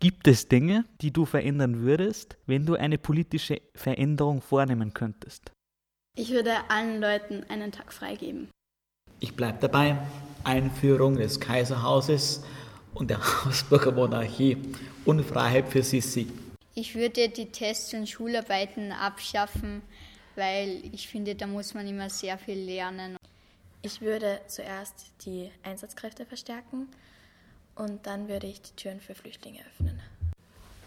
Gibt 0.01 0.29
es 0.29 0.49
Dinge, 0.49 0.85
die 1.01 1.13
du 1.13 1.25
verändern 1.25 1.81
würdest, 1.81 2.37
wenn 2.47 2.67
du 2.67 2.75
eine 2.75 2.99
politische 2.99 3.61
Veränderung 3.75 4.43
vornehmen 4.43 4.93
könntest? 4.93 5.51
Ich 6.17 6.31
würde 6.31 6.53
allen 6.69 7.01
Leuten 7.01 7.45
einen 7.49 7.73
Tag 7.73 7.93
freigeben. 7.93 8.49
Ich 9.21 9.35
bleibe 9.35 9.59
dabei. 9.61 9.99
Einführung 10.45 11.17
des 11.17 11.41
Kaiserhauses 11.41 12.45
und 12.95 13.11
der 13.11 13.19
Habsburger 13.45 13.93
Monarchie 13.93 14.57
und 15.05 15.25
Freiheit 15.25 15.69
für 15.69 15.83
Sissi. 15.83 16.29
Ich 16.75 16.95
würde 16.95 17.29
die 17.29 17.51
Tests 17.51 17.95
und 17.95 18.09
Schularbeiten 18.09 18.93
abschaffen, 18.93 19.83
weil 20.35 20.83
ich 20.93 21.09
finde, 21.09 21.35
da 21.35 21.47
muss 21.47 21.75
man 21.75 21.87
immer 21.87 22.11
sehr 22.11 22.39
viel 22.39 22.59
lernen. 22.59 23.17
Ich 23.83 24.01
würde 24.01 24.41
zuerst 24.47 25.07
die 25.25 25.51
Einsatzkräfte 25.63 26.27
verstärken 26.27 26.89
und 27.77 28.07
dann 28.07 28.29
würde 28.29 28.47
ich 28.47 28.61
die 28.63 28.75
Türen 28.75 29.01
für 29.01 29.15
Flüchtlinge 29.15 29.61
öffnen. 29.61 30.01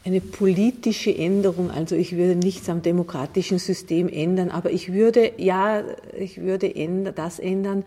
Eine 0.06 0.22
politische 0.22 1.16
Änderung, 1.16 1.72
also 1.72 1.96
ich 1.96 2.16
würde 2.16 2.36
nichts 2.36 2.70
am 2.70 2.82
demokratischen 2.82 3.60
System 3.60 4.08
ändern, 4.10 4.50
aber 4.50 4.72
ich 4.72 4.94
würde, 4.94 5.34
ja, 5.38 5.84
ich 6.18 6.42
würde 6.42 6.74
das 7.14 7.40
ändern, 7.40 7.84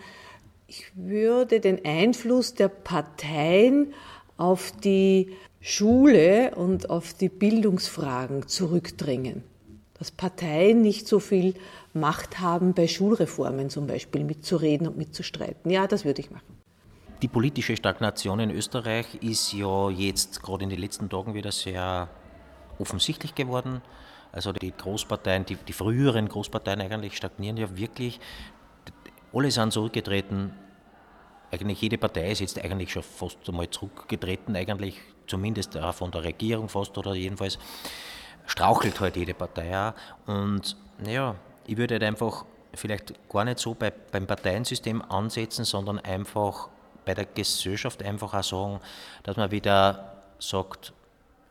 ich 0.67 0.87
würde 0.95 1.61
den 1.61 1.85
Einfluss 1.85 2.55
der 2.55 2.69
Parteien 2.69 3.93
auf 4.37 4.73
die 4.85 5.33
Schule 5.61 6.55
und 6.55 6.91
auf 6.91 7.15
die 7.15 7.29
Bildungsfragen 7.29 8.47
zurückdrängen. 8.47 9.43
Dass 9.99 10.11
Parteien 10.11 10.83
nicht 10.83 11.07
so 11.07 11.19
viel 11.21 11.55
Macht 11.95 12.41
haben, 12.41 12.75
bei 12.75 12.89
Schulreformen 12.89 13.71
zum 13.71 13.87
Beispiel 13.87 14.25
mitzureden 14.25 14.87
und 14.89 14.97
mitzustreiten. 14.97 15.71
Ja, 15.71 15.87
das 15.87 16.05
würde 16.05 16.21
ich 16.21 16.31
machen. 16.31 16.62
Die 17.23 17.29
politische 17.29 17.77
Stagnation 17.77 18.41
in 18.41 18.51
Österreich 18.51 19.15
ist 19.21 19.53
ja 19.53 19.91
jetzt 19.91 20.43
gerade 20.43 20.65
in 20.65 20.71
den 20.71 20.81
letzten 20.81 21.09
Tagen 21.09 21.35
wieder 21.35 21.53
sehr 21.53 22.09
offensichtlich 22.81 23.37
geworden. 23.37 23.81
Also 24.33 24.53
die 24.53 24.73
Großparteien, 24.73 25.47
die, 25.47 25.55
die 25.55 25.73
früheren 25.73 26.29
Großparteien 26.29 26.81
eigentlich 26.81 27.17
stagnieren 27.17 27.57
ja 27.57 27.77
wirklich. 27.77 28.19
Alle 29.33 29.53
sind 29.53 29.73
zurückgetreten. 29.73 30.53
Eigentlich 31.53 31.81
jede 31.81 31.97
Partei 31.97 32.33
ist 32.33 32.41
jetzt 32.41 32.59
eigentlich 32.59 32.91
schon 32.91 33.05
fast 33.05 33.39
einmal 33.49 33.71
zurückgetreten, 33.71 34.57
eigentlich 34.57 34.99
zumindest 35.29 35.79
von 35.93 36.11
der 36.11 36.25
Regierung 36.25 36.69
fast 36.69 36.99
oder 36.99 37.15
jedenfalls 37.15 37.57
strauchelt 38.47 38.99
halt 38.99 39.15
jede 39.15 39.35
Partei 39.35 39.79
auch. 39.79 39.93
Und 40.27 40.77
ja, 41.07 41.37
ich 41.69 41.77
würde 41.77 41.95
halt 41.95 42.03
einfach 42.03 42.47
vielleicht 42.75 43.15
gar 43.29 43.45
nicht 43.45 43.61
so 43.61 43.75
bei, 43.75 43.91
beim 43.93 44.27
Parteiensystem 44.27 45.03
ansetzen, 45.03 45.65
sondern 45.65 46.01
einfach 46.01 46.69
bei 47.05 47.15
der 47.15 47.27
Gesellschaft 47.27 48.03
einfach 48.03 48.35
auch 48.35 48.43
sagen, 48.43 48.81
dass 49.23 49.37
man 49.37 49.51
wieder 49.51 50.15
sagt, 50.39 50.93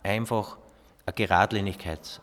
einfach 0.04 0.58
eine 1.06 1.14
Geradlinigkeit 1.14 2.22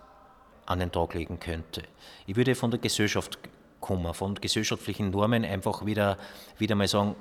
an 0.67 0.81
den 0.81 0.93
Tag 0.93 1.14
legen 1.14 1.41
könnte. 1.41 1.83
Ich 2.27 2.37
würde 2.37 2.55
von 2.55 2.71
der 2.71 2.81
Gesellschaft 2.81 3.38
kommen, 3.81 4.12
von 4.14 4.35
gesellschaftlichen 4.35 5.11
Normen 5.11 5.45
einfach 5.45 5.87
wieder, 5.87 6.19
wieder 6.59 6.75
mal 6.75 6.88
sagen, 6.88 7.17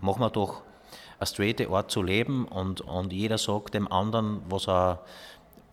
machen 0.00 0.20
wir 0.20 0.30
doch 0.30 0.62
eine 1.18 1.26
straighte 1.26 1.68
Art 1.68 1.90
zu 1.90 2.02
leben 2.02 2.46
und, 2.46 2.80
und 2.80 3.12
jeder 3.12 3.38
sagt 3.38 3.74
dem 3.74 3.90
anderen, 3.92 4.42
was 4.48 4.66
er, 4.66 5.04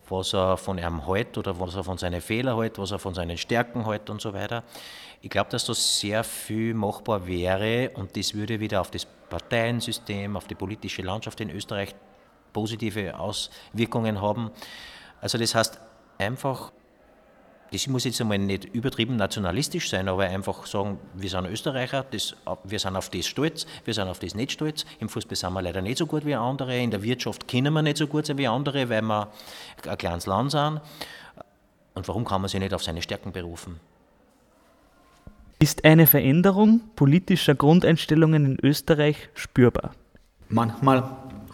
was 0.08 0.34
er 0.34 0.56
von 0.56 0.78
ihm 0.78 1.06
hält 1.06 1.38
oder 1.38 1.58
was 1.58 1.74
er 1.74 1.84
von 1.84 1.98
seinen 1.98 2.20
Fehlern 2.20 2.58
hält, 2.58 2.78
was 2.78 2.90
er 2.90 2.98
von 2.98 3.14
seinen 3.14 3.38
Stärken 3.38 3.86
hält 3.86 4.10
und 4.10 4.20
so 4.20 4.32
weiter. 4.32 4.62
Ich 5.20 5.30
glaube, 5.30 5.50
dass 5.50 5.66
da 5.66 5.74
sehr 5.74 6.22
viel 6.22 6.74
machbar 6.74 7.26
wäre 7.26 7.90
und 7.94 8.16
das 8.16 8.34
würde 8.34 8.60
wieder 8.60 8.80
auf 8.80 8.90
das 8.90 9.04
Parteiensystem, 9.04 10.36
auf 10.36 10.46
die 10.46 10.54
politische 10.54 11.02
Landschaft 11.02 11.40
in 11.40 11.50
Österreich 11.50 11.94
positive 12.52 13.18
Auswirkungen 13.18 14.20
haben. 14.20 14.50
Also 15.20 15.36
das 15.36 15.54
heißt 15.54 15.80
einfach, 16.18 16.72
das 17.70 17.86
muss 17.86 18.04
jetzt 18.04 18.20
einmal 18.20 18.38
nicht 18.38 18.64
übertrieben 18.64 19.16
nationalistisch 19.16 19.90
sein, 19.90 20.08
aber 20.08 20.24
einfach 20.24 20.64
sagen, 20.66 20.98
wir 21.14 21.28
sind 21.28 21.46
Österreicher, 21.46 22.04
das, 22.10 22.34
wir 22.64 22.78
sind 22.78 22.96
auf 22.96 23.10
das 23.10 23.26
stolz, 23.26 23.66
wir 23.84 23.92
sind 23.92 24.08
auf 24.08 24.20
das 24.20 24.34
nicht 24.34 24.52
stolz. 24.52 24.86
Im 25.00 25.08
Fußball 25.08 25.36
sind 25.36 25.52
wir 25.52 25.60
leider 25.60 25.82
nicht 25.82 25.98
so 25.98 26.06
gut 26.06 26.24
wie 26.24 26.34
andere, 26.34 26.78
in 26.78 26.90
der 26.90 27.02
Wirtschaft 27.02 27.46
können 27.46 27.72
wir 27.74 27.82
nicht 27.82 27.98
so 27.98 28.06
gut 28.06 28.26
sein 28.26 28.38
wie 28.38 28.48
andere, 28.48 28.88
weil 28.88 29.02
wir 29.02 29.28
ein 29.86 29.98
kleines 29.98 30.26
Land 30.26 30.52
sind. 30.52 30.80
Und 31.94 32.08
warum 32.08 32.24
kann 32.24 32.40
man 32.40 32.48
sich 32.48 32.60
nicht 32.60 32.72
auf 32.72 32.82
seine 32.82 33.02
Stärken 33.02 33.32
berufen? 33.32 33.80
Ist 35.60 35.84
eine 35.84 36.06
Veränderung 36.06 36.82
politischer 36.94 37.56
Grundeinstellungen 37.56 38.44
in 38.44 38.58
Österreich 38.62 39.28
spürbar? 39.34 39.90
Manchmal, 40.48 41.02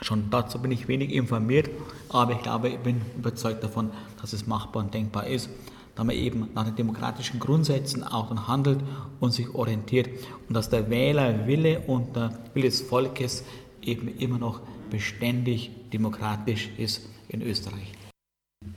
schon 0.02 0.28
dazu 0.30 0.60
bin 0.60 0.72
ich 0.72 0.88
wenig 0.88 1.10
informiert, 1.10 1.70
aber 2.10 2.32
ich 2.32 2.42
glaube, 2.42 2.68
ich 2.68 2.78
bin 2.80 3.00
überzeugt 3.16 3.64
davon, 3.64 3.90
dass 4.20 4.34
es 4.34 4.46
machbar 4.46 4.84
und 4.84 4.92
denkbar 4.92 5.26
ist, 5.26 5.48
da 5.94 6.04
man 6.04 6.14
eben 6.14 6.50
nach 6.54 6.64
den 6.64 6.76
demokratischen 6.76 7.40
Grundsätzen 7.40 8.04
auch 8.04 8.28
dann 8.28 8.46
handelt 8.46 8.80
und 9.20 9.32
sich 9.32 9.54
orientiert 9.54 10.10
und 10.48 10.54
dass 10.54 10.68
der 10.68 10.90
Wählerwille 10.90 11.80
und 11.86 12.14
der 12.14 12.30
Wille 12.52 12.66
des 12.66 12.82
Volkes 12.82 13.42
eben 13.80 14.08
immer 14.18 14.36
noch 14.36 14.60
beständig 14.90 15.70
demokratisch 15.94 16.68
ist 16.76 17.08
in 17.28 17.40
Österreich. 17.40 17.92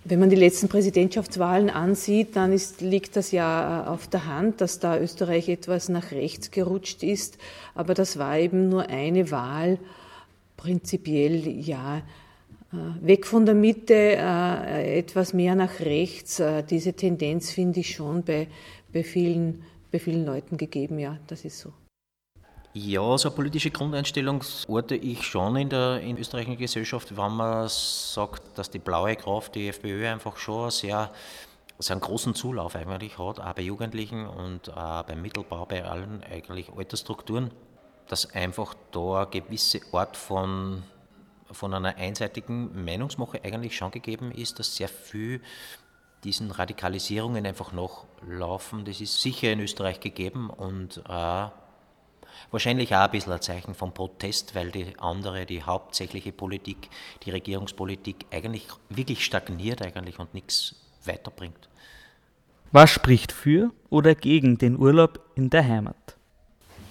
Wenn 0.09 0.21
man 0.21 0.29
die 0.29 0.37
letzten 0.37 0.69
Präsidentschaftswahlen 0.69 1.69
ansieht, 1.69 2.37
dann 2.37 2.53
ist, 2.53 2.79
liegt 2.79 3.17
das 3.17 3.33
ja 3.33 3.87
auf 3.87 4.07
der 4.07 4.25
Hand, 4.25 4.61
dass 4.61 4.79
da 4.79 4.97
Österreich 4.97 5.49
etwas 5.49 5.89
nach 5.89 6.11
rechts 6.11 6.49
gerutscht 6.49 7.03
ist. 7.03 7.37
Aber 7.75 7.93
das 7.93 8.17
war 8.17 8.39
eben 8.39 8.69
nur 8.69 8.87
eine 8.87 9.31
Wahl. 9.31 9.79
Prinzipiell 10.55 11.45
ja 11.59 11.97
äh, 12.71 13.05
weg 13.05 13.25
von 13.25 13.45
der 13.45 13.55
Mitte, 13.55 13.93
äh, 13.93 14.97
etwas 14.97 15.33
mehr 15.33 15.55
nach 15.55 15.81
rechts. 15.81 16.39
Äh, 16.39 16.63
diese 16.63 16.93
Tendenz 16.93 17.51
finde 17.51 17.81
ich 17.81 17.93
schon 17.93 18.23
bei, 18.23 18.47
bei, 18.93 19.03
vielen, 19.03 19.63
bei 19.91 19.99
vielen 19.99 20.25
Leuten 20.25 20.55
gegeben. 20.55 20.99
Ja, 20.99 21.17
das 21.27 21.43
ist 21.43 21.59
so. 21.59 21.73
Ja, 22.79 23.17
so 23.17 23.29
eine 23.29 23.35
politische 23.35 23.71
Grundeinstellung 23.71 24.43
orte 24.67 24.95
ich 24.95 25.23
schon 25.23 25.55
in 25.55 25.67
der 25.67 25.99
in 25.99 26.15
österreichischen 26.15 26.57
Gesellschaft, 26.57 27.17
wenn 27.17 27.31
man 27.31 27.67
sagt, 27.69 28.55
dass 28.55 28.69
die 28.69 28.77
blaue 28.77 29.15
Kraft, 29.15 29.55
die 29.55 29.69
FPÖ, 29.69 30.07
einfach 30.07 30.37
schon 30.37 30.69
sehr, 30.69 31.11
sehr 31.79 31.93
einen 31.95 32.01
großen 32.01 32.35
Zulauf 32.35 32.75
eigentlich 32.75 33.17
hat, 33.17 33.39
auch 33.39 33.53
bei 33.53 33.63
Jugendlichen 33.63 34.27
und 34.27 34.71
auch 34.77 35.01
beim 35.05 35.23
Mittelbau, 35.23 35.65
bei 35.65 35.83
allen 35.83 36.23
eigentlich 36.23 36.71
Altersstrukturen, 36.71 37.49
dass 38.09 38.31
einfach 38.35 38.75
da 38.91 39.23
eine 39.23 39.27
gewisse 39.31 39.81
Art 39.91 40.15
von, 40.15 40.83
von 41.51 41.73
einer 41.73 41.95
einseitigen 41.95 42.85
Meinungsmache 42.85 43.43
eigentlich 43.43 43.75
schon 43.75 43.89
gegeben 43.89 44.31
ist, 44.31 44.59
dass 44.59 44.75
sehr 44.75 44.89
viel 44.89 45.41
diesen 46.23 46.51
Radikalisierungen 46.51 47.43
einfach 47.47 47.71
noch 47.71 48.05
laufen. 48.27 48.85
Das 48.85 49.01
ist 49.01 49.19
sicher 49.19 49.51
in 49.51 49.61
Österreich 49.61 49.99
gegeben 49.99 50.51
und 50.51 51.01
äh, 51.09 51.47
Wahrscheinlich 52.51 52.95
auch 52.95 53.01
ein 53.01 53.11
bisschen 53.11 53.33
ein 53.33 53.41
Zeichen 53.41 53.75
von 53.75 53.93
Protest, 53.93 54.55
weil 54.55 54.71
die 54.71 54.93
andere, 54.99 55.45
die 55.45 55.63
hauptsächliche 55.63 56.31
Politik, 56.31 56.89
die 57.23 57.31
Regierungspolitik 57.31 58.25
eigentlich 58.31 58.67
wirklich 58.89 59.25
stagniert 59.25 59.81
eigentlich 59.81 60.17
und 60.19 60.33
nichts 60.33 60.75
weiterbringt. 61.03 61.69
Was 62.71 62.89
spricht 62.89 63.31
für 63.31 63.71
oder 63.89 64.15
gegen 64.15 64.57
den 64.57 64.77
Urlaub 64.77 65.19
in 65.35 65.49
der 65.49 65.67
Heimat? 65.67 66.17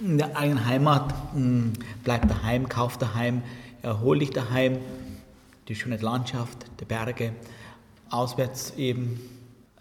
In 0.01 0.19
der 0.19 0.37
eigenen 0.37 0.67
Heimat 0.67 1.15
hm, 1.33 1.73
bleib 2.05 2.29
daheim, 2.29 2.69
kauf 2.69 2.99
daheim, 2.99 3.43
erhol 3.83 4.19
dich 4.19 4.31
daheim, 4.31 4.79
die 5.69 5.75
schöne 5.75 5.97
Landschaft 5.97 6.67
der 6.81 6.85
Berge, 6.85 7.33
auswärts 8.11 8.75
eben 8.77 9.21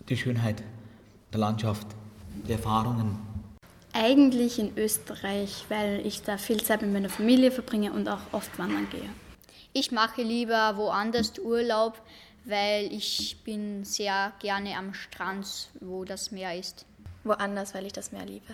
die 0.08 0.16
Schönheit 0.16 0.64
der 1.34 1.40
Landschaft, 1.40 1.88
die 2.48 2.54
Erfahrungen 2.54 3.35
eigentlich 3.96 4.60
in 4.60 4.78
Österreich, 4.78 5.66
weil 5.70 6.06
ich 6.06 6.22
da 6.22 6.38
viel 6.38 6.62
Zeit 6.62 6.82
mit 6.82 6.92
meiner 6.92 7.10
Familie 7.10 7.50
verbringe 7.50 7.94
und 7.94 8.08
auch 8.08 8.20
oft 8.34 8.60
wandern 8.60 8.88
gehe. 8.92 9.10
Ich 9.74 9.92
mache 9.92 10.22
lieber 10.22 10.74
woanders 10.76 11.40
Urlaub, 11.40 12.02
weil 12.44 12.92
ich 12.94 13.38
bin 13.44 13.84
sehr 13.86 14.34
gerne 14.40 14.78
am 14.78 14.94
Strand, 14.94 15.70
wo 15.80 16.04
das 16.04 16.32
Meer 16.32 16.58
ist. 16.58 16.86
Woanders, 17.24 17.74
weil 17.74 17.86
ich 17.86 17.94
das 17.94 18.12
Meer 18.12 18.26
liebe. 18.26 18.54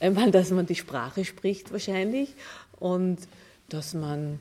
Einmal, 0.00 0.30
dass 0.30 0.50
man 0.50 0.66
die 0.66 0.74
Sprache 0.74 1.24
spricht 1.24 1.72
wahrscheinlich 1.72 2.34
und 2.78 3.18
dass 3.68 3.94
man, 3.94 4.38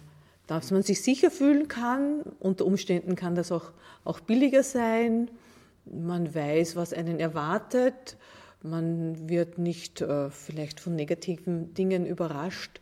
dass 0.47 0.71
man 0.71 0.83
sich 0.83 1.01
sicher 1.01 1.31
fühlen 1.31 1.67
kann. 1.67 2.21
Unter 2.39 2.65
Umständen 2.65 3.15
kann 3.15 3.35
das 3.35 3.51
auch, 3.51 3.71
auch 4.03 4.19
billiger 4.19 4.63
sein. 4.63 5.29
Man 5.85 6.33
weiß, 6.35 6.75
was 6.75 6.93
einen 6.93 7.19
erwartet. 7.19 8.17
Man 8.63 9.29
wird 9.29 9.57
nicht 9.57 10.01
äh, 10.01 10.29
vielleicht 10.29 10.79
von 10.79 10.95
negativen 10.95 11.73
Dingen 11.73 12.05
überrascht. 12.05 12.79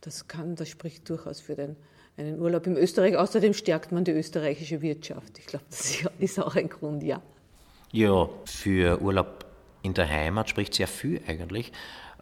Das 0.00 0.28
kann, 0.28 0.54
das 0.54 0.68
spricht 0.68 1.08
durchaus 1.08 1.40
für 1.40 1.56
den, 1.56 1.76
einen 2.16 2.40
Urlaub 2.40 2.66
in 2.66 2.76
Österreich. 2.76 3.16
Außerdem 3.16 3.52
stärkt 3.52 3.90
man 3.90 4.04
die 4.04 4.12
österreichische 4.12 4.82
Wirtschaft. 4.82 5.38
Ich 5.38 5.46
glaube, 5.46 5.64
das 5.70 6.04
ist 6.18 6.38
auch 6.38 6.54
ein 6.54 6.68
Grund, 6.68 7.02
ja. 7.02 7.20
Ja, 7.92 8.28
für 8.44 9.00
Urlaub 9.00 9.46
in 9.82 9.94
der 9.94 10.08
Heimat 10.08 10.50
spricht 10.50 10.74
sehr 10.74 10.88
viel 10.88 11.20
eigentlich. 11.26 11.72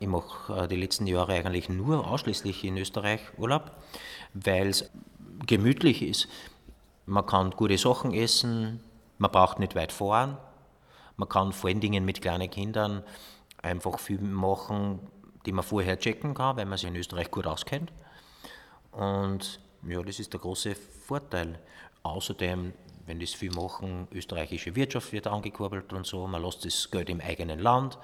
Ich 0.00 0.08
mache 0.08 0.64
äh, 0.64 0.68
die 0.68 0.76
letzten 0.76 1.06
Jahre 1.06 1.32
eigentlich 1.32 1.68
nur 1.68 2.06
ausschließlich 2.06 2.64
in 2.64 2.78
Österreich 2.78 3.20
Urlaub, 3.38 3.72
weil 4.32 4.68
es 4.68 4.90
gemütlich 5.46 6.02
ist. 6.02 6.28
Man 7.06 7.26
kann 7.26 7.50
gute 7.50 7.76
Sachen 7.76 8.14
essen, 8.14 8.80
man 9.18 9.30
braucht 9.30 9.58
nicht 9.58 9.74
weit 9.74 9.92
fahren, 9.92 10.38
man 11.16 11.28
kann 11.28 11.52
vor 11.52 11.70
allen 11.70 11.80
Dingen 11.80 12.04
mit 12.04 12.20
kleinen 12.20 12.50
Kindern 12.50 13.02
einfach 13.62 13.98
viel 13.98 14.20
machen, 14.20 15.00
die 15.46 15.52
man 15.52 15.64
vorher 15.64 15.98
checken 15.98 16.34
kann, 16.34 16.56
weil 16.56 16.66
man 16.66 16.78
sich 16.78 16.88
in 16.88 16.96
Österreich 16.96 17.30
gut 17.30 17.46
auskennt. 17.46 17.92
Und 18.92 19.60
ja, 19.86 20.02
das 20.02 20.18
ist 20.18 20.32
der 20.32 20.40
große 20.40 20.74
Vorteil. 20.74 21.58
Außerdem, 22.02 22.72
wenn 23.06 23.20
das 23.20 23.34
viel 23.34 23.50
machen, 23.52 24.08
österreichische 24.12 24.74
Wirtschaft 24.76 25.12
wird 25.12 25.26
angekurbelt 25.26 25.92
und 25.92 26.06
so, 26.06 26.26
man 26.26 26.42
lässt 26.42 26.64
das 26.64 26.90
Geld 26.90 27.10
im 27.10 27.20
eigenen 27.20 27.58
Land 27.58 27.98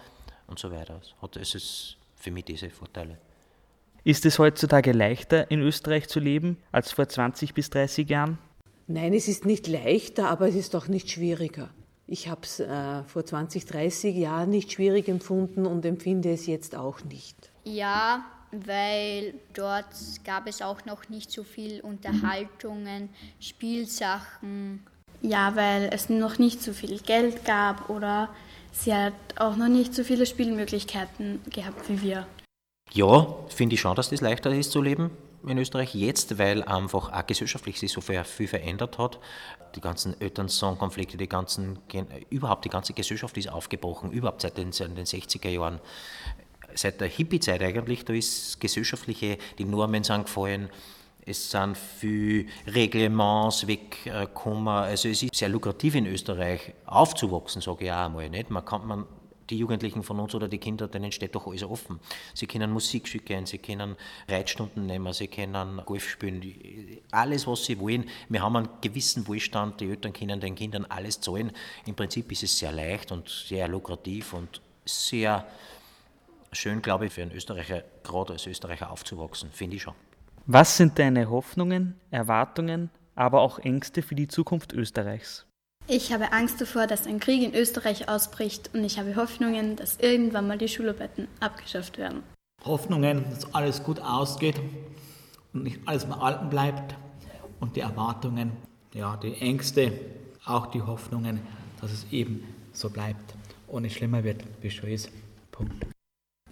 und 0.46 0.58
so 0.58 0.70
weiter. 0.70 1.00
Hat 1.22 1.36
es 1.36 1.96
für 2.16 2.30
mich 2.30 2.44
diese 2.44 2.70
Vorteile. 2.70 3.18
Ist 4.02 4.24
es 4.24 4.38
heutzutage 4.38 4.92
leichter, 4.92 5.50
in 5.50 5.61
Österreich 5.61 6.08
zu 6.08 6.20
leben, 6.20 6.56
als 6.72 6.92
vor 6.92 7.06
20 7.06 7.52
bis 7.52 7.68
30 7.70 8.08
Jahren? 8.08 8.38
Nein, 8.86 9.12
es 9.12 9.28
ist 9.28 9.44
nicht 9.44 9.66
leichter, 9.68 10.28
aber 10.28 10.48
es 10.48 10.54
ist 10.54 10.74
auch 10.74 10.88
nicht 10.88 11.11
schwieriger. 11.11 11.70
Ich 12.12 12.26
habe 12.26 12.40
es 12.42 12.58
äh, 12.58 13.04
vor 13.04 13.24
20, 13.24 13.66
30 13.66 14.16
Jahren 14.16 14.50
nicht 14.50 14.72
schwierig 14.72 15.08
empfunden 15.08 15.64
und 15.64 15.84
empfinde 15.84 16.32
es 16.32 16.48
jetzt 16.48 16.74
auch 16.74 17.04
nicht. 17.04 17.36
Ja, 17.62 18.24
weil 18.50 19.34
dort 19.54 19.94
gab 20.24 20.48
es 20.48 20.61
auch 20.61 20.84
noch 20.86 21.08
nicht 21.08 21.30
so 21.30 21.44
viel 21.44 21.80
Unterhaltungen, 21.82 23.11
Spielsachen. 23.38 24.84
Ja, 25.22 25.54
weil 25.54 25.88
es 25.92 26.08
noch 26.08 26.40
nicht 26.40 26.61
so 26.61 26.72
viel 26.72 26.98
Geld 26.98 27.44
gab 27.44 27.88
oder 27.88 28.28
sie 28.72 28.92
hat 28.92 29.12
auch 29.36 29.54
noch 29.54 29.68
nicht 29.68 29.94
so 29.94 30.02
viele 30.02 30.26
Spielmöglichkeiten 30.26 31.40
gehabt 31.48 31.88
wie 31.88 32.02
wir. 32.02 32.26
Ja, 32.92 33.36
finde 33.50 33.74
ich 33.74 33.80
schon, 33.80 33.94
dass 33.94 34.11
das 34.11 34.20
leichter 34.20 34.50
ist 34.50 34.72
zu 34.72 34.82
leben. 34.82 35.12
In 35.47 35.59
Österreich 35.59 35.95
jetzt, 35.95 36.38
weil 36.38 36.62
einfach 36.62 37.12
auch 37.12 37.26
gesellschaftlich 37.26 37.78
sich 37.78 37.93
so 37.93 38.01
viel 38.01 38.24
verändert 38.24 38.99
hat. 38.99 39.18
Die 39.74 39.80
ganzen 39.80 40.20
Eltern-Sohn-Konflikte, 40.20 41.16
die 41.16 41.28
ganzen, 41.28 41.78
überhaupt 42.28 42.64
die 42.64 42.68
ganze 42.68 42.93
Gesellschaft 42.93 43.36
ist 43.36 43.49
aufgebrochen, 43.49 44.11
überhaupt 44.11 44.43
seit 44.43 44.59
den, 44.59 44.72
seit 44.72 44.97
den 44.97 45.07
60er 45.07 45.49
Jahren. 45.49 45.80
Seit 46.74 47.01
der 47.01 47.09
Hippie-Zeit 47.09 47.62
eigentlich, 47.62 48.05
da 48.05 48.12
ist 48.12 48.61
gesellschaftliche, 48.61 49.38
die 49.59 49.64
Normen 49.64 50.05
sind 50.05 50.26
gefallen, 50.26 50.70
es 51.26 51.51
sind 51.51 51.76
viele 51.76 52.47
Reglements 52.66 53.66
weggekommen. 53.66 54.68
Also 54.68 55.09
es 55.09 55.22
ist 55.22 55.34
sehr 55.34 55.49
lukrativ 55.49 55.95
in 55.95 56.07
Österreich 56.07 56.72
aufzuwachsen, 56.86 57.61
sage 57.61 57.84
ich 57.84 57.93
auch 57.93 58.07
einmal. 58.07 58.28
Nicht? 58.30 58.51
Man 58.51 58.64
kann, 58.64 58.86
man, 58.86 59.07
die 59.51 59.59
Jugendlichen 59.59 60.03
von 60.03 60.20
uns 60.20 60.34
oder 60.34 60.48
die 60.48 60.59
Kinder, 60.59 60.88
denen 60.88 61.12
steht 61.12 61.34
doch 61.34 61.46
alles 61.46 61.62
offen. 61.64 62.01
Sie 62.34 62.46
können 62.46 62.70
Musik 62.70 63.09
schicken, 63.09 63.46
sie 63.46 63.59
können 63.59 63.96
Reitstunden 64.28 64.86
nehmen, 64.86 65.12
sie 65.12 65.28
können 65.28 65.82
Golf 65.84 66.09
spielen, 66.09 66.42
alles, 67.11 67.46
was 67.46 67.64
sie 67.64 67.78
wollen. 67.78 68.09
Wir 68.28 68.42
haben 68.42 68.57
einen 68.57 68.68
gewissen 68.80 69.26
Wohlstand, 69.26 69.80
die 69.80 69.90
Eltern 69.90 70.12
können 70.12 70.40
den 70.40 70.55
Kindern 70.55 70.86
alles 70.86 71.20
zahlen. 71.20 71.53
Im 71.86 71.94
Prinzip 71.94 72.30
ist 72.32 72.42
es 72.42 72.59
sehr 72.59 72.72
leicht 72.72 73.12
und 73.12 73.28
sehr 73.28 73.68
lukrativ 73.68 74.32
und 74.32 74.61
sehr 74.84 75.46
schön, 76.53 76.82
glaube 76.82 77.07
ich, 77.07 77.12
für 77.12 77.22
einen 77.22 77.32
Österreicher, 77.32 77.82
gerade 78.03 78.34
als 78.34 78.46
Österreicher 78.46 78.90
aufzuwachsen, 78.90 79.51
finde 79.53 79.76
ich 79.76 79.82
schon. 79.82 79.94
Was 80.46 80.76
sind 80.76 80.98
deine 80.98 81.30
Hoffnungen, 81.30 82.01
Erwartungen, 82.11 82.90
aber 83.14 83.40
auch 83.40 83.59
Ängste 83.59 84.03
für 84.03 84.14
die 84.14 84.26
Zukunft 84.26 84.72
Österreichs? 84.72 85.46
Ich 85.93 86.12
habe 86.12 86.30
Angst 86.30 86.61
davor, 86.61 86.86
dass 86.86 87.09
ein 87.09 87.18
Krieg 87.18 87.43
in 87.43 87.53
Österreich 87.53 88.09
ausbricht 88.09 88.70
und 88.72 88.84
ich 88.84 89.01
habe 89.01 89.16
Hoffnungen, 89.16 89.74
dass 89.74 89.99
irgendwann 89.99 90.47
mal 90.47 90.57
die 90.57 90.68
Schularbeiten 90.68 91.26
abgeschafft 91.41 91.99
werden. 91.99 92.22
Hoffnungen, 92.64 93.24
dass 93.28 93.53
alles 93.53 93.82
gut 93.82 93.99
ausgeht 93.99 94.55
und 95.53 95.64
nicht 95.64 95.80
alles 95.86 96.05
beim 96.05 96.20
Alten 96.20 96.49
bleibt 96.49 96.95
und 97.59 97.74
die 97.74 97.80
Erwartungen, 97.80 98.53
ja, 98.95 99.16
die 99.16 99.34
Ängste, 99.41 99.91
auch 100.45 100.66
die 100.66 100.80
Hoffnungen, 100.80 101.41
dass 101.80 101.91
es 101.91 102.07
eben 102.12 102.47
so 102.72 102.88
bleibt 102.88 103.34
und 103.66 103.82
nicht 103.82 103.97
schlimmer 103.97 104.22
wird, 104.22 104.45
wie 104.61 104.70
schon 104.70 104.91
ist. 104.91 105.11
Punkt. 105.51 105.74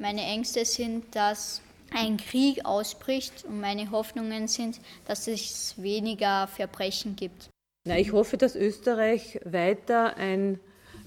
Meine 0.01 0.23
Ängste 0.23 0.65
sind, 0.65 1.15
dass 1.15 1.63
ein 1.95 2.17
Krieg 2.17 2.65
ausbricht 2.65 3.45
und 3.45 3.61
meine 3.61 3.93
Hoffnungen 3.93 4.49
sind, 4.49 4.81
dass 5.05 5.29
es 5.29 5.81
weniger 5.81 6.49
Verbrechen 6.49 7.15
gibt. 7.15 7.51
Na, 7.89 7.99
ich 7.99 8.13
hoffe, 8.13 8.37
dass 8.37 8.55
Österreich 8.55 9.41
weiter 9.47 10.19
ein 10.19 10.61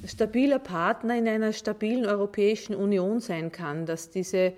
stabiler 0.08 0.58
Partner 0.58 1.16
in 1.16 1.28
einer 1.28 1.54
stabilen 1.54 2.08
Europäischen 2.08 2.74
Union 2.74 3.20
sein 3.20 3.52
kann, 3.52 3.86
dass 3.86 4.10
diese, 4.10 4.54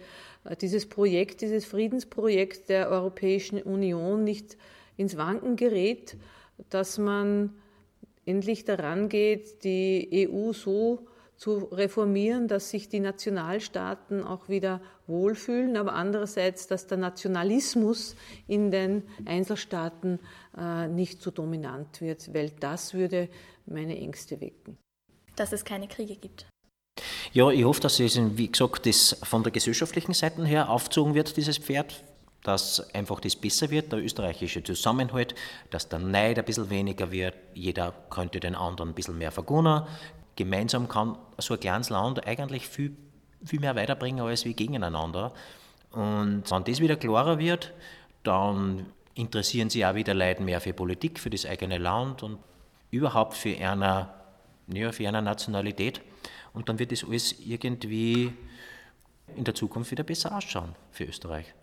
dieses 0.62 0.86
Projekt, 0.86 1.42
dieses 1.42 1.66
Friedensprojekt 1.66 2.70
der 2.70 2.88
Europäischen 2.88 3.62
Union 3.62 4.24
nicht 4.24 4.56
ins 4.96 5.18
Wanken 5.18 5.58
gerät, 5.58 6.16
dass 6.70 6.98
man 6.98 7.54
endlich 8.26 8.64
daran 8.64 9.10
geht, 9.10 9.66
die 9.66 10.30
EU 10.32 10.54
so 10.54 11.06
zu 11.38 11.66
reformieren, 11.72 12.48
dass 12.48 12.70
sich 12.70 12.90
die 12.90 13.00
Nationalstaaten 13.00 14.24
auch 14.24 14.50
wieder 14.50 14.82
wohlfühlen, 15.08 15.76
aber 15.78 15.94
andererseits, 15.94 16.68
dass 16.68 16.88
der 16.88 16.98
Nationalismus 16.98 18.16
in 18.48 18.72
den 18.72 19.04
Einzelstaaten 19.26 20.20
äh, 20.58 20.88
nicht 20.88 21.22
so 21.22 21.32
dominant 21.32 22.00
wird, 22.02 22.34
weil 22.34 22.52
das 22.60 22.94
würde 22.94 23.30
meine 23.66 23.98
Ängste 23.98 24.40
wecken. 24.40 24.78
Dass 25.36 25.52
es 25.52 25.66
keine 25.66 25.88
Kriege 25.88 26.16
gibt. 26.16 26.46
Ja, 27.34 27.50
ich 27.50 27.64
hoffe, 27.64 27.82
dass 27.82 28.00
es, 28.00 28.20
wie 28.38 28.52
gesagt, 28.52 28.86
das 28.86 29.18
von 29.24 29.42
der 29.42 29.52
gesellschaftlichen 29.52 30.14
Seite 30.14 30.46
her 30.46 30.70
aufgezogen 30.70 31.16
wird, 31.16 31.36
dieses 31.36 31.58
Pferd, 31.58 32.04
dass 32.44 32.94
einfach 32.94 33.20
das 33.20 33.36
besser 33.36 33.72
wird, 33.72 33.92
der 33.92 34.04
österreichische 34.04 34.64
Zusammenhalt, 34.64 35.34
dass 35.72 35.90
der 35.90 36.00
Neid 36.00 36.38
ein 36.38 36.46
bisschen 36.46 36.70
weniger 36.70 37.12
wird, 37.12 37.34
jeder 37.54 37.94
könnte 38.10 38.40
den 38.40 38.54
anderen 38.54 38.90
ein 38.90 38.96
bisschen 38.96 39.18
mehr 39.18 39.32
vergunnen, 39.32 39.84
gemeinsam 40.36 40.88
kann 40.88 41.18
so 41.38 41.54
ein 41.54 41.60
kleines 41.60 41.90
Land 41.90 42.26
eigentlich 42.26 42.68
viel, 42.68 42.96
viel 43.46 43.60
mehr 43.60 43.76
weiterbringen 43.76 44.26
als 44.26 44.46
wir 44.46 44.54
gegeneinander. 44.54 45.34
Und 45.92 46.50
wenn 46.50 46.64
das 46.64 46.80
wieder 46.80 46.96
klarer 46.96 47.38
wird, 47.38 47.74
dann 48.24 48.86
interessieren 49.16 49.70
sich 49.70 49.86
auch 49.86 49.96
wieder 49.96 50.14
Leute 50.14 50.42
mehr 50.42 50.60
für 50.60 50.74
Politik, 50.74 51.20
für 51.20 51.30
das 51.30 51.46
eigene 51.46 51.78
Land 51.78 52.24
und 52.24 52.40
überhaupt 52.90 53.36
für 53.36 53.56
eine, 53.58 54.10
ja, 54.74 54.92
für 54.92 55.08
eine 55.08 55.22
Nationalität. 55.22 56.02
Und 56.54 56.70
dann 56.70 56.80
wird 56.80 56.92
das 56.92 57.04
alles 57.04 57.36
irgendwie 57.40 58.34
in 59.36 59.44
der 59.44 59.56
Zukunft 59.56 59.92
wieder 59.92 60.04
besser 60.04 60.36
ausschauen 60.36 60.76
für 60.92 61.06
Österreich. 61.06 61.54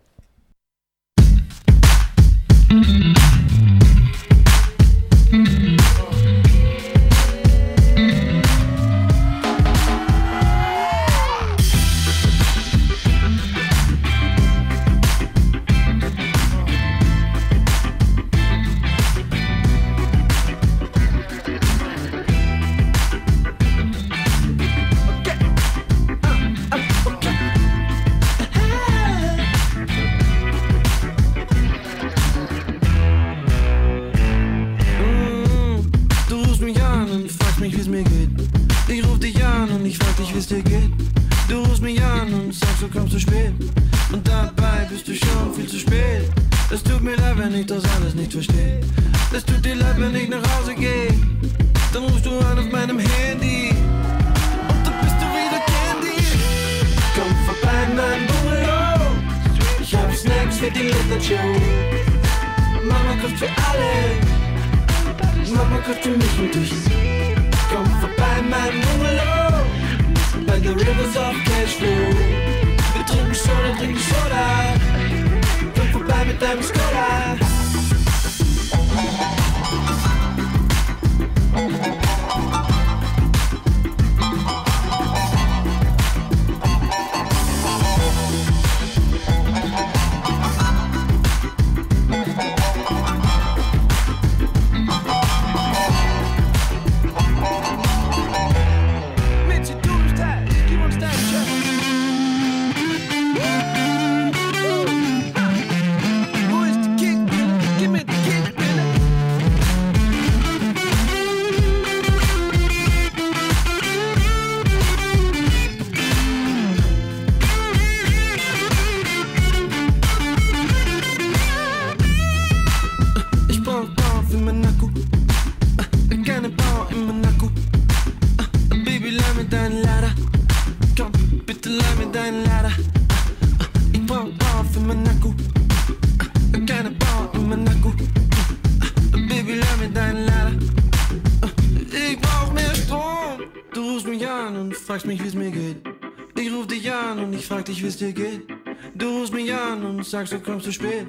Sagst, 150.11 150.33
du 150.33 150.41
kommst 150.41 150.65
zu 150.65 150.73
spät. 150.73 151.07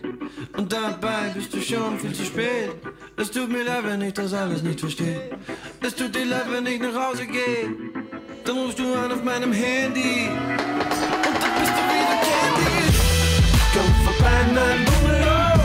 und 0.58 0.72
dabei 0.72 1.32
bist 1.34 1.52
du 1.54 1.60
schon 1.60 2.00
viel 2.00 2.14
zu 2.14 2.24
spät. 2.24 2.70
Es 3.18 3.32
tut 3.32 3.50
mir 3.52 3.64
leid, 3.64 3.84
wenn 3.84 4.02
ich 4.02 4.14
das 4.14 4.32
alles 4.34 4.62
nicht 4.62 4.80
verstehe. 4.80 5.32
Es 5.82 5.96
tut 5.96 6.14
dir 6.14 6.26
leid, 6.26 6.46
wenn 6.52 6.66
ich 6.68 6.80
nach 6.80 6.94
Hause 6.94 7.26
gehe. 7.26 7.66
Dann 8.46 8.58
rufst 8.60 8.78
du 8.78 8.94
an 8.94 9.12
auf 9.12 9.24
meinem 9.24 9.54
Handy 9.54 10.30
und 10.30 11.38
dann 11.42 11.54
bist 11.60 11.74
du 11.78 11.84
wieder 11.92 12.18
Candy. 12.28 12.78
Komm 13.74 13.92
vorbei, 14.06 14.40
mein 14.54 14.86
Bungalow. 14.86 15.60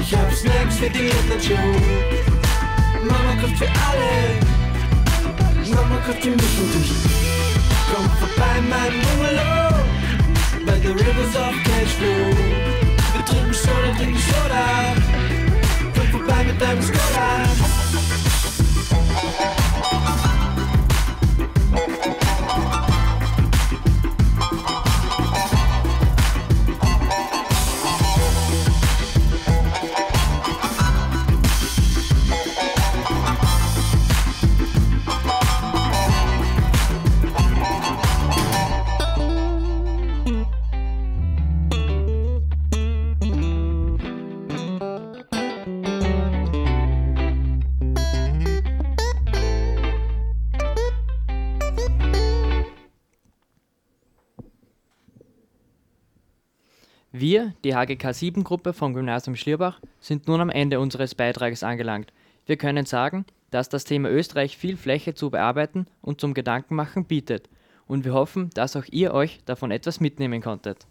Ich 0.00 0.14
hab 0.14 0.32
Snacks 0.32 0.76
für 0.76 0.90
die 0.90 1.10
Show. 1.44 1.56
Mama 3.02 3.32
kocht 3.40 3.58
für 3.58 3.70
alle. 3.88 4.38
Mama 5.74 5.96
kocht 6.06 6.22
für 6.22 6.30
mich 6.30 6.58
und 6.60 6.74
dich. 6.74 6.92
Komm 7.92 8.08
vorbei, 8.20 8.60
mein 8.70 8.92
Bungalow. 9.02 9.81
By 10.64 10.78
the 10.78 10.94
rivers 10.94 11.34
of 11.34 11.54
Cashflow. 11.64 12.36
Wir 13.14 13.24
trinken 13.24 13.52
Soda, 13.52 13.94
trinken 13.96 14.22
Soda. 14.22 14.94
Komm 15.96 16.06
vorbei 16.08 16.44
mit 16.44 16.60
deinem 16.60 16.82
Skoda. 16.82 17.91
Wir, 57.32 57.54
die 57.64 57.74
HGK 57.74 58.12
7 58.12 58.44
Gruppe 58.44 58.74
vom 58.74 58.92
Gymnasium 58.92 59.36
Schlierbach, 59.36 59.80
sind 60.00 60.28
nun 60.28 60.42
am 60.42 60.50
Ende 60.50 60.78
unseres 60.78 61.14
Beitrages 61.14 61.62
angelangt. 61.62 62.12
Wir 62.44 62.58
können 62.58 62.84
sagen, 62.84 63.24
dass 63.50 63.70
das 63.70 63.84
Thema 63.84 64.10
Österreich 64.10 64.58
viel 64.58 64.76
Fläche 64.76 65.14
zu 65.14 65.30
bearbeiten 65.30 65.86
und 66.02 66.20
zum 66.20 66.34
Gedankenmachen 66.34 67.06
bietet. 67.06 67.48
Und 67.86 68.04
wir 68.04 68.12
hoffen, 68.12 68.50
dass 68.52 68.76
auch 68.76 68.84
ihr 68.90 69.14
euch 69.14 69.40
davon 69.46 69.70
etwas 69.70 69.98
mitnehmen 69.98 70.42
konntet. 70.42 70.86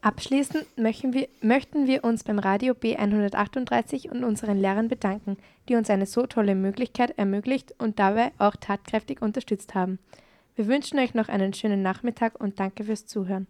Abschließend 0.00 0.66
möchten 0.76 1.12
wir, 1.12 1.28
möchten 1.42 1.86
wir 1.86 2.02
uns 2.02 2.24
beim 2.24 2.40
Radio 2.40 2.74
B138 2.74 4.10
und 4.10 4.24
unseren 4.24 4.58
Lehrern 4.58 4.88
bedanken, 4.88 5.36
die 5.68 5.76
uns 5.76 5.90
eine 5.90 6.06
so 6.06 6.26
tolle 6.26 6.56
Möglichkeit 6.56 7.16
ermöglicht 7.16 7.72
und 7.78 8.00
dabei 8.00 8.32
auch 8.38 8.56
tatkräftig 8.56 9.22
unterstützt 9.22 9.76
haben. 9.76 10.00
Wir 10.56 10.66
wünschen 10.66 10.98
euch 10.98 11.14
noch 11.14 11.28
einen 11.28 11.54
schönen 11.54 11.82
Nachmittag 11.82 12.40
und 12.40 12.58
danke 12.58 12.82
fürs 12.82 13.06
Zuhören. 13.06 13.46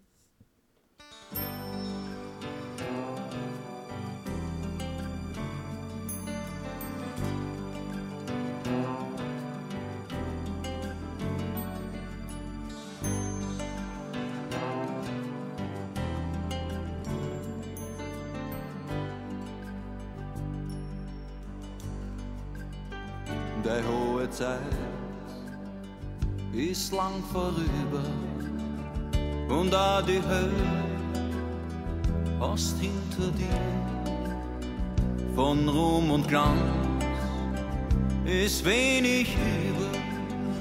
Die 23.64 23.68
hohe 23.68 24.28
Zeit 24.30 24.58
ist 26.52 26.92
lang 26.92 27.22
vorüber 27.32 28.02
und 29.48 29.72
auch 29.72 30.02
die 30.02 30.20
Hölle 30.20 30.66
hast 32.40 32.76
hinter 32.80 33.30
dir. 33.38 33.62
Von 35.36 35.68
Ruhm 35.68 36.10
und 36.10 36.26
Glanz 36.26 36.58
ist 38.24 38.64
wenig 38.64 39.36
über. 39.36 39.90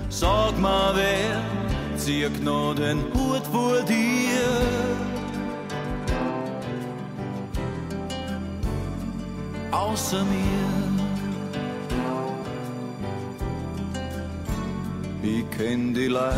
Sag 0.10 0.60
mal, 0.60 0.94
wer 0.96 1.42
zieht 1.98 2.44
noch 2.44 2.76
den 2.76 3.00
Hut 3.16 3.48
vor 3.52 3.82
dir? 3.82 4.46
Außer 9.72 10.24
mir. 10.24 10.91
Kenn 15.62 15.94
die 15.94 16.08
Leid, 16.08 16.36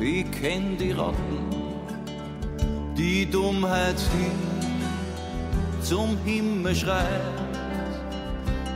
ich 0.00 0.24
kenn 0.30 0.78
die 0.78 0.92
Ratten, 0.92 1.38
die 2.96 3.26
Dummheit, 3.26 4.00
die 4.14 5.84
zum 5.84 6.16
Himmel 6.24 6.74
schreit. 6.74 7.26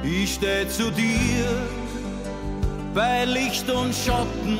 Ich 0.03 0.35
steh 0.35 0.68
zu 0.68 0.91
dir 0.91 1.47
bei 2.95 3.24
Licht 3.24 3.68
und 3.70 3.95
Schatten 3.95 4.59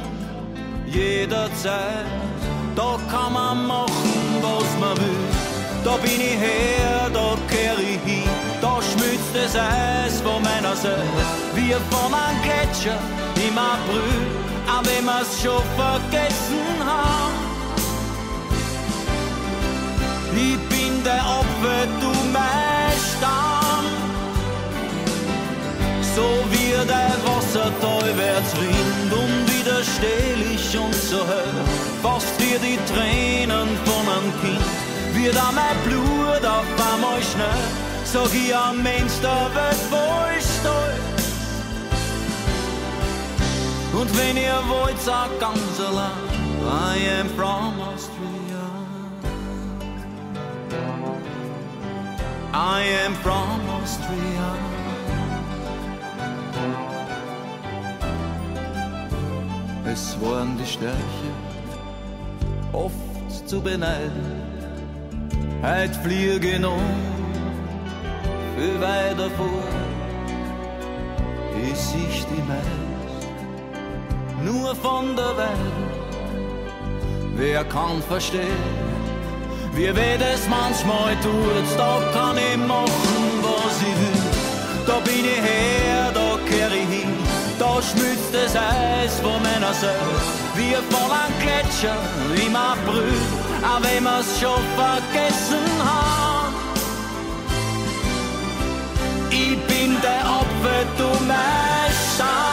jederzeit. 0.87 2.07
Da 2.75 2.99
kann 3.11 3.33
man 3.35 3.67
machen, 3.67 4.17
was 4.41 4.71
man 4.81 4.97
will. 4.97 5.25
Da 5.85 5.97
bin 5.99 6.21
ich 6.31 6.39
her, 6.49 7.11
da 7.13 7.37
kehr 7.51 7.79
ich 7.79 8.01
hin. 8.11 8.31
Da 8.63 8.81
schmilzt 8.81 9.33
das 9.35 9.55
Eis 9.57 10.21
von 10.23 10.43
meiner 10.43 10.75
Seite, 10.75 11.03
wie 11.55 11.73
von 11.91 12.13
einem 12.15 12.43
Gletscher 12.43 12.99
im 13.49 13.59
April, 13.59 14.21
auch 14.69 14.85
wenn 14.85 15.05
wir's 15.05 15.43
schon 15.43 15.63
vergessen 15.77 16.67
haben. 16.85 17.35
Ich 20.35 20.59
bin 20.69 21.03
der 21.05 21.23
Opfer, 21.39 21.87
du 22.01 22.13
mein 22.33 22.93
Stamm. 23.11 23.87
So 26.15 26.27
wie 26.51 26.73
der 26.87 27.15
Wasserteufels 27.25 28.51
rinnt, 28.61 29.13
unwiderstehlich 29.13 30.79
und 30.79 30.95
so 30.95 31.19
hell, 31.27 31.57
fast 32.03 32.39
wie 32.39 32.59
die 32.67 32.79
Tränen 32.93 33.69
von 33.85 34.05
einem 34.15 34.33
Kind, 34.41 34.67
wird 35.15 35.37
auch 35.37 35.53
mein 35.53 35.77
Blut 35.85 36.45
auf 36.45 36.67
einmal 36.93 37.23
schnell, 37.23 37.65
sag 38.05 38.35
ich 38.35 38.55
am 38.55 38.83
Mensch 38.83 39.15
der 39.23 39.51
Welt 39.55 39.83
voll 39.91 40.41
stolz. 40.41 41.06
Und 43.99 44.11
wenn 44.19 44.37
ihr 44.37 44.61
wollt, 44.69 45.01
sagt 45.01 45.41
ganz 45.41 45.81
allein, 45.81 46.27
I 46.63 47.21
am 47.21 47.29
from 47.31 47.81
Austria. 47.81 48.63
I 52.53 52.83
am 53.07 53.15
from 53.23 53.61
Austria. 53.81 54.49
Es 59.87 60.17
waren 60.21 60.59
die 60.59 60.67
Stärke, 60.67 61.31
oft 62.73 63.49
zu 63.49 63.63
beneiden. 63.63 64.43
Heut 65.63 65.97
fliege 65.97 66.61
noch 66.61 66.79
viel 68.59 68.79
weiter 68.79 69.31
vor, 69.31 69.65
ich 71.63 71.79
sich 71.79 72.27
die 72.27 72.43
meist 72.47 72.86
nur 74.47 74.75
von 74.77 75.17
der 75.17 75.37
Welt. 75.37 75.75
Wer 77.35 77.65
kann 77.65 78.01
verstehen, 78.03 78.65
wie 79.75 79.91
weh 79.99 80.17
das 80.27 80.43
manchmal 80.49 81.15
tut, 81.27 81.69
da 81.77 81.95
kann 82.15 82.37
ich 82.49 82.57
machen, 82.75 83.25
was 83.47 83.77
ich 83.89 83.97
will. 84.03 84.23
Da 84.87 84.97
bin 85.09 85.25
ich 85.35 85.43
her, 85.51 86.13
da 86.21 86.29
kehr 86.49 86.71
ich 86.81 86.89
hin, 86.97 87.13
da 87.59 87.73
schmilzt 87.89 88.33
das 88.33 88.55
Eis 88.57 89.15
von 89.25 89.39
meiner 89.43 89.75
Seele, 89.83 90.19
wie 90.59 90.77
von 90.93 91.09
einem 91.21 91.37
Gletscher 91.43 91.99
im 92.47 92.55
April, 92.73 93.19
auch 93.71 93.83
wenn 93.85 94.05
wir's 94.05 94.31
schon 94.41 94.63
vergessen 94.83 95.67
haben. 95.93 96.55
Ich 99.31 99.57
bin 99.71 99.91
der 100.07 100.25
Opfer, 100.41 100.81
du 100.99 101.09
mein 101.27 101.91
Scham. 102.17 102.46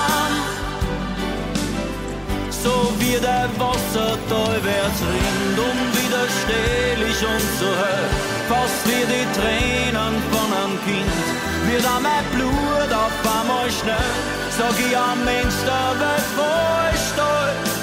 So 2.64 2.94
wie 2.98 3.20
der 3.20 3.50
Wasserteufels 3.60 4.98
rinnt, 5.12 5.58
unwiderstehlich 5.70 7.20
und 7.34 7.48
so 7.60 7.70
hell, 7.82 8.08
fast 8.48 8.88
wie 8.88 9.06
die 9.14 9.28
Tränen 9.38 10.14
von 10.32 10.50
einem 10.60 10.78
Kind, 10.86 11.26
wird 11.68 11.86
auch 11.86 12.00
mein 12.00 12.26
Blut 12.34 12.90
auf 13.04 13.16
einmal 13.40 13.70
schnell, 13.70 14.12
sag 14.58 14.76
ich 14.80 14.98
am 14.98 15.26
Mensch 15.26 15.60
der 15.66 15.90
Welt 16.00 16.28
voll 16.38 16.94
stolz. 17.10 17.74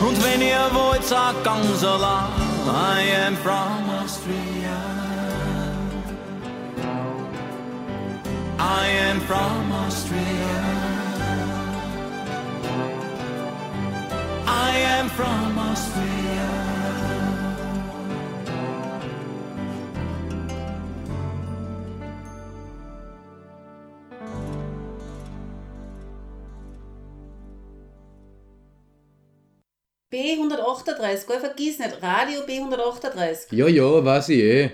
Und 0.00 0.24
wenn 0.24 0.40
ihr 0.40 0.70
wollt, 0.72 1.04
sagt 1.04 1.44
ganz 1.44 1.84
allein, 1.84 2.44
I 2.66 3.26
am 3.26 3.36
from 3.36 3.90
Austria. 4.02 4.80
I 8.58 9.10
am 9.10 9.20
from 9.28 9.72
Austria. 9.86 10.83
I 14.66 14.76
am 14.98 15.08
from 15.10 15.58
Austria. 15.58 16.14
B138, 30.10 31.26
gell, 31.26 31.40
vergiss 31.40 31.78
nicht, 31.78 32.02
Radio 32.02 32.40
B138. 32.40 33.54
Ja, 33.54 33.68
ja, 33.68 34.04
weiß 34.04 34.30
ich 34.30 34.38
eh. 34.38 34.70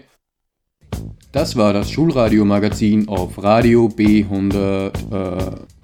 Das 1.32 1.56
war 1.56 1.72
das 1.72 1.90
Schulradio-Magazin 1.90 3.08
auf 3.08 3.42
Radio 3.42 3.86
B100. 3.86 4.92
Äh 5.10 5.79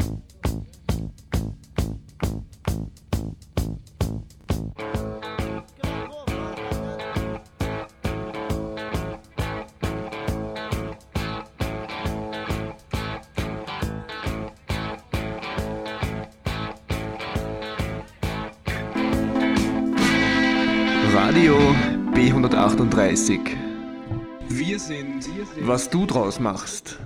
B138. 23.26 23.56
Wir 24.48 24.78
sind, 24.78 25.28
was 25.60 25.90
du 25.90 26.06
draus 26.06 26.38
machst. 26.38 26.98